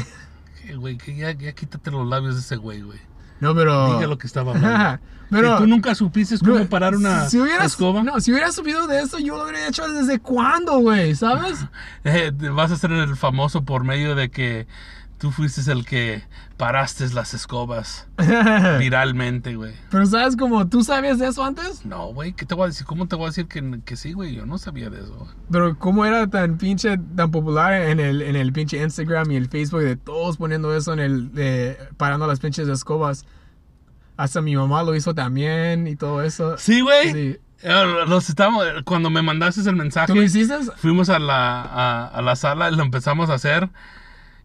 Que, 0.62 0.76
güey, 0.76 0.98
que 0.98 1.16
ya, 1.16 1.32
ya 1.32 1.54
quítate 1.54 1.92
los 1.92 2.08
labios 2.08 2.36
de 2.36 2.42
ese 2.42 2.58
güey, 2.58 2.82
güey. 2.82 3.00
No, 3.40 3.54
pero... 3.54 3.94
Diga 3.94 4.08
lo 4.08 4.18
que 4.18 4.26
estaba 4.26 4.54
hablando. 4.54 5.00
pero... 5.30 5.58
Tú 5.60 5.68
nunca 5.68 5.94
supiste 5.94 6.38
cómo 6.40 6.58
no, 6.58 6.66
parar 6.66 6.96
una 6.96 7.30
si 7.30 7.40
hubieras, 7.40 7.68
escoba. 7.68 8.04
No, 8.04 8.20
si 8.20 8.32
hubiera 8.32 8.52
subido 8.52 8.88
de 8.88 9.02
eso, 9.02 9.20
yo 9.20 9.38
lo 9.38 9.44
hubiera 9.44 9.68
hecho 9.68 9.88
desde 9.88 10.20
cuándo, 10.20 10.80
güey, 10.80 11.16
¿sabes? 11.16 11.66
Eh, 12.04 12.32
vas 12.52 12.72
a 12.72 12.78
ser 12.78 12.92
el 12.92 13.16
famoso 13.16 13.64
por 13.64 13.84
medio 13.84 14.16
de 14.16 14.30
que 14.30 14.68
tú 15.18 15.32
fuiste 15.32 15.72
el 15.72 15.86
que 15.86 16.24
paraste 16.58 17.08
las 17.10 17.34
escobas 17.34 18.08
viralmente, 18.80 19.56
güey. 19.56 19.74
Pero 19.90 20.06
¿sabes 20.06 20.36
cómo 20.36 20.68
tú 20.68 20.84
sabías 20.84 21.20
de 21.20 21.28
eso 21.28 21.44
antes? 21.44 21.86
No, 21.86 22.08
güey, 22.14 22.34
¿qué 22.34 22.46
te 22.46 22.56
voy 22.56 22.66
a 22.66 22.68
decir? 22.68 22.86
¿Cómo 22.86 23.08
te 23.08 23.16
voy 23.16 23.26
a 23.26 23.30
decir 23.30 23.48
que, 23.48 23.80
que 23.86 23.96
sí, 23.96 24.14
güey? 24.14 24.36
Yo 24.36 24.46
no 24.46 24.58
sabía 24.58 24.90
de 24.90 25.02
eso. 25.02 25.28
Pero 25.52 25.78
cómo 25.78 26.06
era 26.06 26.28
tan 26.28 26.58
pinche, 26.58 26.98
tan 27.16 27.32
popular 27.32 27.74
en 27.74 28.00
el, 28.00 28.22
en 28.22 28.36
el 28.36 28.54
pinche 28.54 28.82
Instagram 28.82 29.32
y 29.32 29.36
el 29.36 29.50
Facebook 29.50 29.82
de 29.82 29.96
todos 29.96 30.38
poniendo 30.38 30.76
eso 30.76 30.94
en 30.94 31.00
el, 31.00 31.34
de, 31.34 31.78
parando 31.98 32.28
las 32.28 32.40
pinches 32.40 32.68
escobas. 32.68 33.26
Hasta 34.18 34.42
mi 34.42 34.56
mamá 34.56 34.84
lo 34.84 34.96
hizo 34.96 35.14
también 35.14 35.88
y 35.88 35.96
todo 35.96 36.22
eso. 36.24 36.58
Sí, 36.58 36.82
güey. 36.82 37.12
Sí. 37.14 37.38
Eh, 37.64 38.04
Los 38.08 38.30
estamos, 38.30 38.66
cuando 38.86 39.10
me 39.10 39.22
mandaste 39.24 39.62
el 39.68 39.76
mensaje, 39.76 40.08
¿Tú 40.08 40.16
lo 40.16 40.24
hiciste? 40.24 40.56
fuimos 40.78 41.10
a 41.10 41.18
la, 41.18 41.62
a, 41.62 42.08
a 42.08 42.22
la 42.22 42.36
sala 42.36 42.70
y 42.70 42.76
lo 42.76 42.84
empezamos 42.84 43.30
a 43.32 43.34
hacer. 43.36 43.70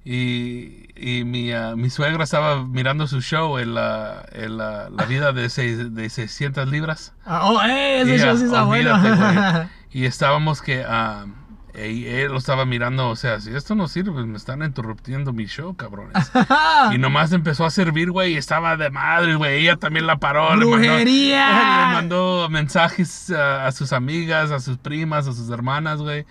Y, 0.05 0.88
y 0.97 1.25
mi, 1.25 1.53
ah, 1.53 1.75
mi 1.77 1.88
suegra 1.88 2.25
estaba 2.25 2.65
mirando 2.65 3.07
su 3.07 3.21
show, 3.21 3.59
en 3.59 3.75
la, 3.75 4.25
en 4.33 4.57
la, 4.59 4.91
la 4.91 5.05
vida 5.05 5.33
de, 5.33 5.49
seis- 5.49 5.95
de 5.95 6.11
600 6.11 6.69
libras. 6.69 7.12
Ah, 7.25 7.43
oh, 7.45 7.62
eh, 7.62 8.01
ese 8.03 8.17
Y, 8.17 8.19
show 8.19 8.37
sí 8.37 8.45
está 8.45 8.65
bueno. 8.65 8.95
olvídate, 8.95 9.17
güey. 9.17 9.67
Y 9.95 10.07
estábamos 10.07 10.62
que 10.62 10.85
ah, 10.88 11.27
y 11.75 12.07
él 12.07 12.33
lo 12.33 12.38
estaba 12.38 12.65
mirando, 12.65 13.09
o 13.11 13.17
sea, 13.17 13.41
si 13.41 13.55
esto 13.55 13.75
no 13.75 13.88
sirve, 13.88 14.11
pues 14.12 14.25
me 14.27 14.37
están 14.38 14.62
interrumpiendo 14.62 15.33
mi 15.35 15.45
show, 15.47 15.75
cabrones. 15.77 16.31
y 16.93 16.99
nomás 16.99 17.33
empezó 17.33 17.65
a 17.67 17.71
servir, 17.71 18.11
güey, 18.11 18.33
y 18.33 18.37
estaba 18.38 18.77
de 18.79 18.88
madre, 18.91 19.37
güey. 19.37 19.61
Ella 19.62 19.77
también 19.77 20.07
la 20.07 20.17
paró. 20.17 20.57
le 20.57 20.65
mandó- 20.65 20.71
¡Brujería! 20.77 21.47
Le 21.88 21.95
mandó 21.95 22.49
mensajes 22.51 23.31
ah, 23.31 23.67
a 23.67 23.73
sus 23.73 23.93
amigas, 23.93 24.51
a 24.51 24.61
sus 24.61 24.79
primas, 24.79 25.29
a 25.29 25.33
sus 25.35 25.49
hermanas, 25.51 26.01
güey. 26.01 26.27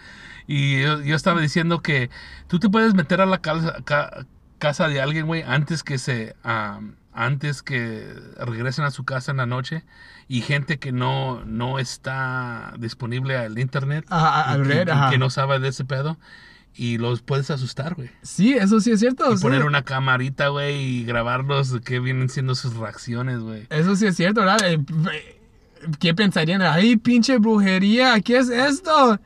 Y 0.52 0.82
yo, 0.82 1.02
yo 1.02 1.16
estaba 1.16 1.40
diciendo 1.40 1.82
que 1.82 2.10
tú 2.48 2.60
te 2.60 2.70
puedes 2.70 2.94
meter 2.94 3.22
a 3.22 3.26
la 3.26 3.40
casa, 3.42 3.78
ca- 3.86 4.26
casa 4.60 4.88
de 4.90 5.00
alguien, 5.02 5.26
güey, 5.28 5.44
antes 5.44 5.84
que 5.84 5.98
se... 5.98 6.36
ah, 6.44 6.80
antes 7.14 7.62
que 7.62 8.08
regresen 8.38 8.86
a 8.86 8.92
su 8.92 9.04
casa 9.04 9.32
en 9.32 9.38
la 9.38 9.46
noche 9.46 9.84
y 10.30 10.40
gente 10.40 10.80
que 10.80 10.94
no, 10.94 11.44
no 11.44 11.78
está 11.78 12.74
disponible 12.80 13.36
al 13.36 13.60
internet 13.60 14.06
Ajá, 14.10 14.58
y 14.58 14.64
red, 14.64 14.88
y 14.88 14.92
ajá. 14.92 15.10
que 15.10 15.18
no 15.18 15.30
sabe 15.30 15.60
de 15.60 15.68
ese 15.68 15.84
pedo 15.84 16.18
y 16.74 16.98
los 17.00 17.22
puedes 17.22 17.52
asustar, 17.52 17.96
güey. 17.96 18.10
Sí, 18.22 18.54
eso 18.54 18.80
sí 18.80 18.92
es 18.92 19.02
cierto. 19.02 19.30
Y 19.34 19.36
sí. 19.38 19.44
poner 19.44 19.66
una 19.66 19.84
camarita, 19.84 20.48
güey, 20.48 20.76
y 20.82 21.04
grabarlos, 21.04 21.82
que 21.84 22.00
vienen 22.00 22.30
siendo 22.30 22.56
sus 22.56 22.78
reacciones, 22.78 23.40
güey. 23.40 23.68
Eso 23.70 23.98
sí 23.98 24.08
es 24.08 24.16
cierto, 24.16 24.40
¿verdad? 24.40 24.60
Eh, 24.64 24.80
eh, 25.12 25.40
¿Qué 26.00 26.14
pensarían? 26.14 26.62
¡Ay, 26.62 26.96
pinche 26.96 27.40
brujería! 27.40 28.22
¿Qué 28.22 28.38
es 28.38 28.50
esto? 28.50 29.20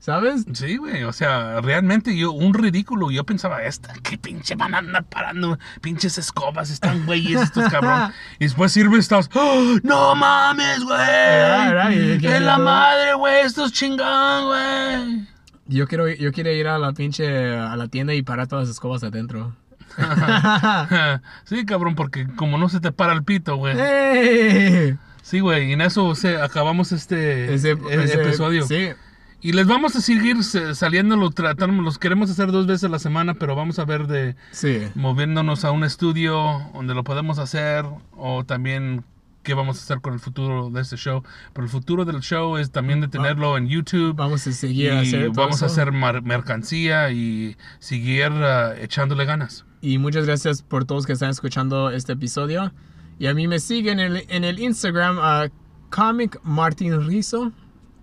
¿Sabes? 0.00 0.46
Sí, 0.54 0.76
güey, 0.76 1.02
o 1.02 1.12
sea, 1.12 1.60
realmente 1.60 2.16
yo, 2.16 2.30
un 2.32 2.54
ridículo, 2.54 3.10
yo 3.10 3.24
pensaba, 3.24 3.64
esta, 3.64 3.92
qué 4.02 4.16
pinche 4.16 4.54
van 4.54 4.74
a 4.74 4.78
andar 4.78 5.04
parando, 5.04 5.58
pinches 5.80 6.18
escobas, 6.18 6.70
están 6.70 7.04
güeyes 7.04 7.42
estos 7.42 7.68
cabrón. 7.68 8.12
y 8.38 8.44
después 8.44 8.72
sirve 8.72 8.98
estás, 8.98 9.28
¡Oh, 9.34 9.76
no 9.82 10.14
mames, 10.14 10.86
¿Verdad? 10.86 11.90
¿Y 11.90 11.94
güey. 11.96 12.18
qué 12.20 12.28
¡Que 12.28 12.40
la 12.40 12.58
madre, 12.58 13.14
güey, 13.14 13.40
esto 13.44 13.64
es 13.66 13.72
chingón, 13.72 14.46
güey. 14.46 15.26
Yo 15.66 15.86
quiero, 15.88 16.08
yo 16.08 16.32
quiero 16.32 16.50
ir 16.52 16.68
a 16.68 16.78
la 16.78 16.92
pinche, 16.92 17.56
a 17.56 17.74
la 17.76 17.88
tienda 17.88 18.14
y 18.14 18.22
parar 18.22 18.46
todas 18.46 18.68
las 18.68 18.74
escobas 18.76 19.02
adentro. 19.02 19.54
sí, 21.44 21.66
cabrón, 21.66 21.94
porque 21.96 22.26
como 22.36 22.56
no 22.56 22.68
se 22.68 22.80
te 22.80 22.92
para 22.92 23.12
el 23.14 23.24
pito, 23.24 23.56
güey. 23.56 23.76
¡Ey! 23.78 24.96
Sí, 25.22 25.40
güey, 25.40 25.70
y 25.70 25.72
en 25.72 25.80
eso 25.80 26.06
o 26.06 26.14
sea, 26.14 26.44
acabamos 26.44 26.92
este 26.92 27.52
Ese, 27.52 27.72
e- 27.72 27.78
ese- 27.90 28.22
episodio. 28.22 28.64
Sí. 28.66 28.90
Y 29.40 29.52
les 29.52 29.66
vamos 29.68 29.94
a 29.94 30.00
seguir 30.00 30.42
se- 30.42 30.74
saliendo, 30.74 31.16
lo 31.16 31.30
tratamos, 31.30 31.84
los 31.84 31.98
queremos 31.98 32.28
hacer 32.30 32.50
dos 32.50 32.66
veces 32.66 32.84
a 32.84 32.88
la 32.88 32.98
semana, 32.98 33.34
pero 33.34 33.54
vamos 33.54 33.78
a 33.78 33.84
ver 33.84 34.08
de 34.08 34.34
Sí. 34.50 34.78
moviéndonos 34.96 35.64
a 35.64 35.70
un 35.70 35.84
estudio 35.84 36.68
donde 36.74 36.92
lo 36.94 37.04
podemos 37.04 37.38
hacer 37.38 37.84
o 38.16 38.44
también 38.44 39.04
qué 39.44 39.54
vamos 39.54 39.78
a 39.78 39.82
hacer 39.82 40.00
con 40.00 40.12
el 40.12 40.18
futuro 40.18 40.70
de 40.70 40.80
este 40.80 40.96
show. 40.96 41.22
Pero 41.52 41.64
el 41.64 41.70
futuro 41.70 42.04
del 42.04 42.20
show 42.20 42.56
es 42.56 42.72
también 42.72 43.00
de 43.00 43.06
tenerlo 43.06 43.56
en 43.56 43.68
YouTube. 43.68 44.16
Vamos 44.16 44.44
a 44.46 44.50
Y 44.50 44.52
seguir 44.54 44.90
a 44.90 45.00
hacer 45.00 45.26
todo 45.30 45.42
vamos 45.44 45.62
a 45.62 45.66
eso. 45.66 45.72
hacer 45.72 45.92
mar- 45.92 46.22
mercancía 46.22 47.10
y 47.12 47.56
seguir 47.78 48.24
ah, 48.32 48.74
echándole 48.78 49.24
ganas. 49.24 49.64
Y 49.80 49.98
muchas 49.98 50.26
gracias 50.26 50.62
por 50.62 50.84
todos 50.84 51.06
que 51.06 51.12
están 51.12 51.30
escuchando 51.30 51.90
este 51.90 52.14
episodio. 52.14 52.72
Y 53.20 53.26
a 53.28 53.34
mí 53.34 53.46
me 53.46 53.60
siguen 53.60 54.00
en 54.00 54.16
el, 54.16 54.24
en 54.28 54.42
el 54.42 54.58
Instagram 54.58 55.18
a 55.20 55.46
Comic 55.90 56.40
Martin 56.42 57.06
Rizzo. 57.06 57.52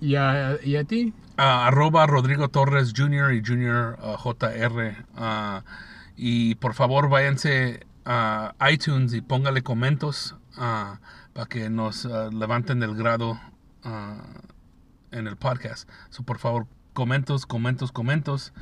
Y 0.02 0.16
a, 0.16 0.58
y 0.64 0.78
a 0.78 0.84
ti. 0.86 1.14
Arroba 1.38 2.06
Rodrigo 2.08 2.50
Torres 2.50 2.94
Jr. 2.96 3.34
y 3.34 3.42
Junior 3.46 3.98
ah, 4.02 4.18
JR. 4.18 5.06
ah, 5.16 5.64
y 6.16 6.56
por 6.56 6.74
favor 6.74 7.10
váyanse 7.10 7.86
a 8.06 8.54
iTunes 8.72 9.14
y 9.14 9.22
póngale 9.22 9.62
comentos 9.64 10.36
ah, 10.58 11.00
para 11.34 11.48
que 11.48 11.70
nos 11.70 12.06
levanten 12.06 12.82
el 12.84 12.96
grado 12.96 13.40
en 15.12 15.28
el 15.28 15.36
podcast. 15.38 15.90
So, 16.10 16.24
por 16.24 16.38
favor, 16.40 16.68
comentos, 16.94 17.46
comentos, 17.46 17.92
comentos 17.92 18.54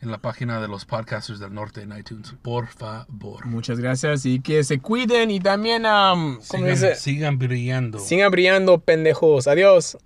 en 0.00 0.10
la 0.10 0.18
página 0.18 0.60
de 0.60 0.68
los 0.68 0.84
podcasters 0.84 1.40
del 1.40 1.54
norte 1.54 1.82
en 1.82 1.96
iTunes. 1.96 2.34
Por 2.42 2.68
favor. 2.68 3.46
Muchas 3.46 3.80
gracias 3.80 4.26
y 4.26 4.40
que 4.40 4.62
se 4.62 4.78
cuiden 4.78 5.30
y 5.30 5.40
también, 5.40 5.86
um, 5.86 6.36
¿cómo 6.36 6.42
Sigan, 6.42 6.70
dice? 6.70 6.94
sigan 6.94 7.38
brillando. 7.38 7.98
Sigan 7.98 8.30
brillando, 8.30 8.78
pendejos. 8.78 9.48
Adiós. 9.48 9.98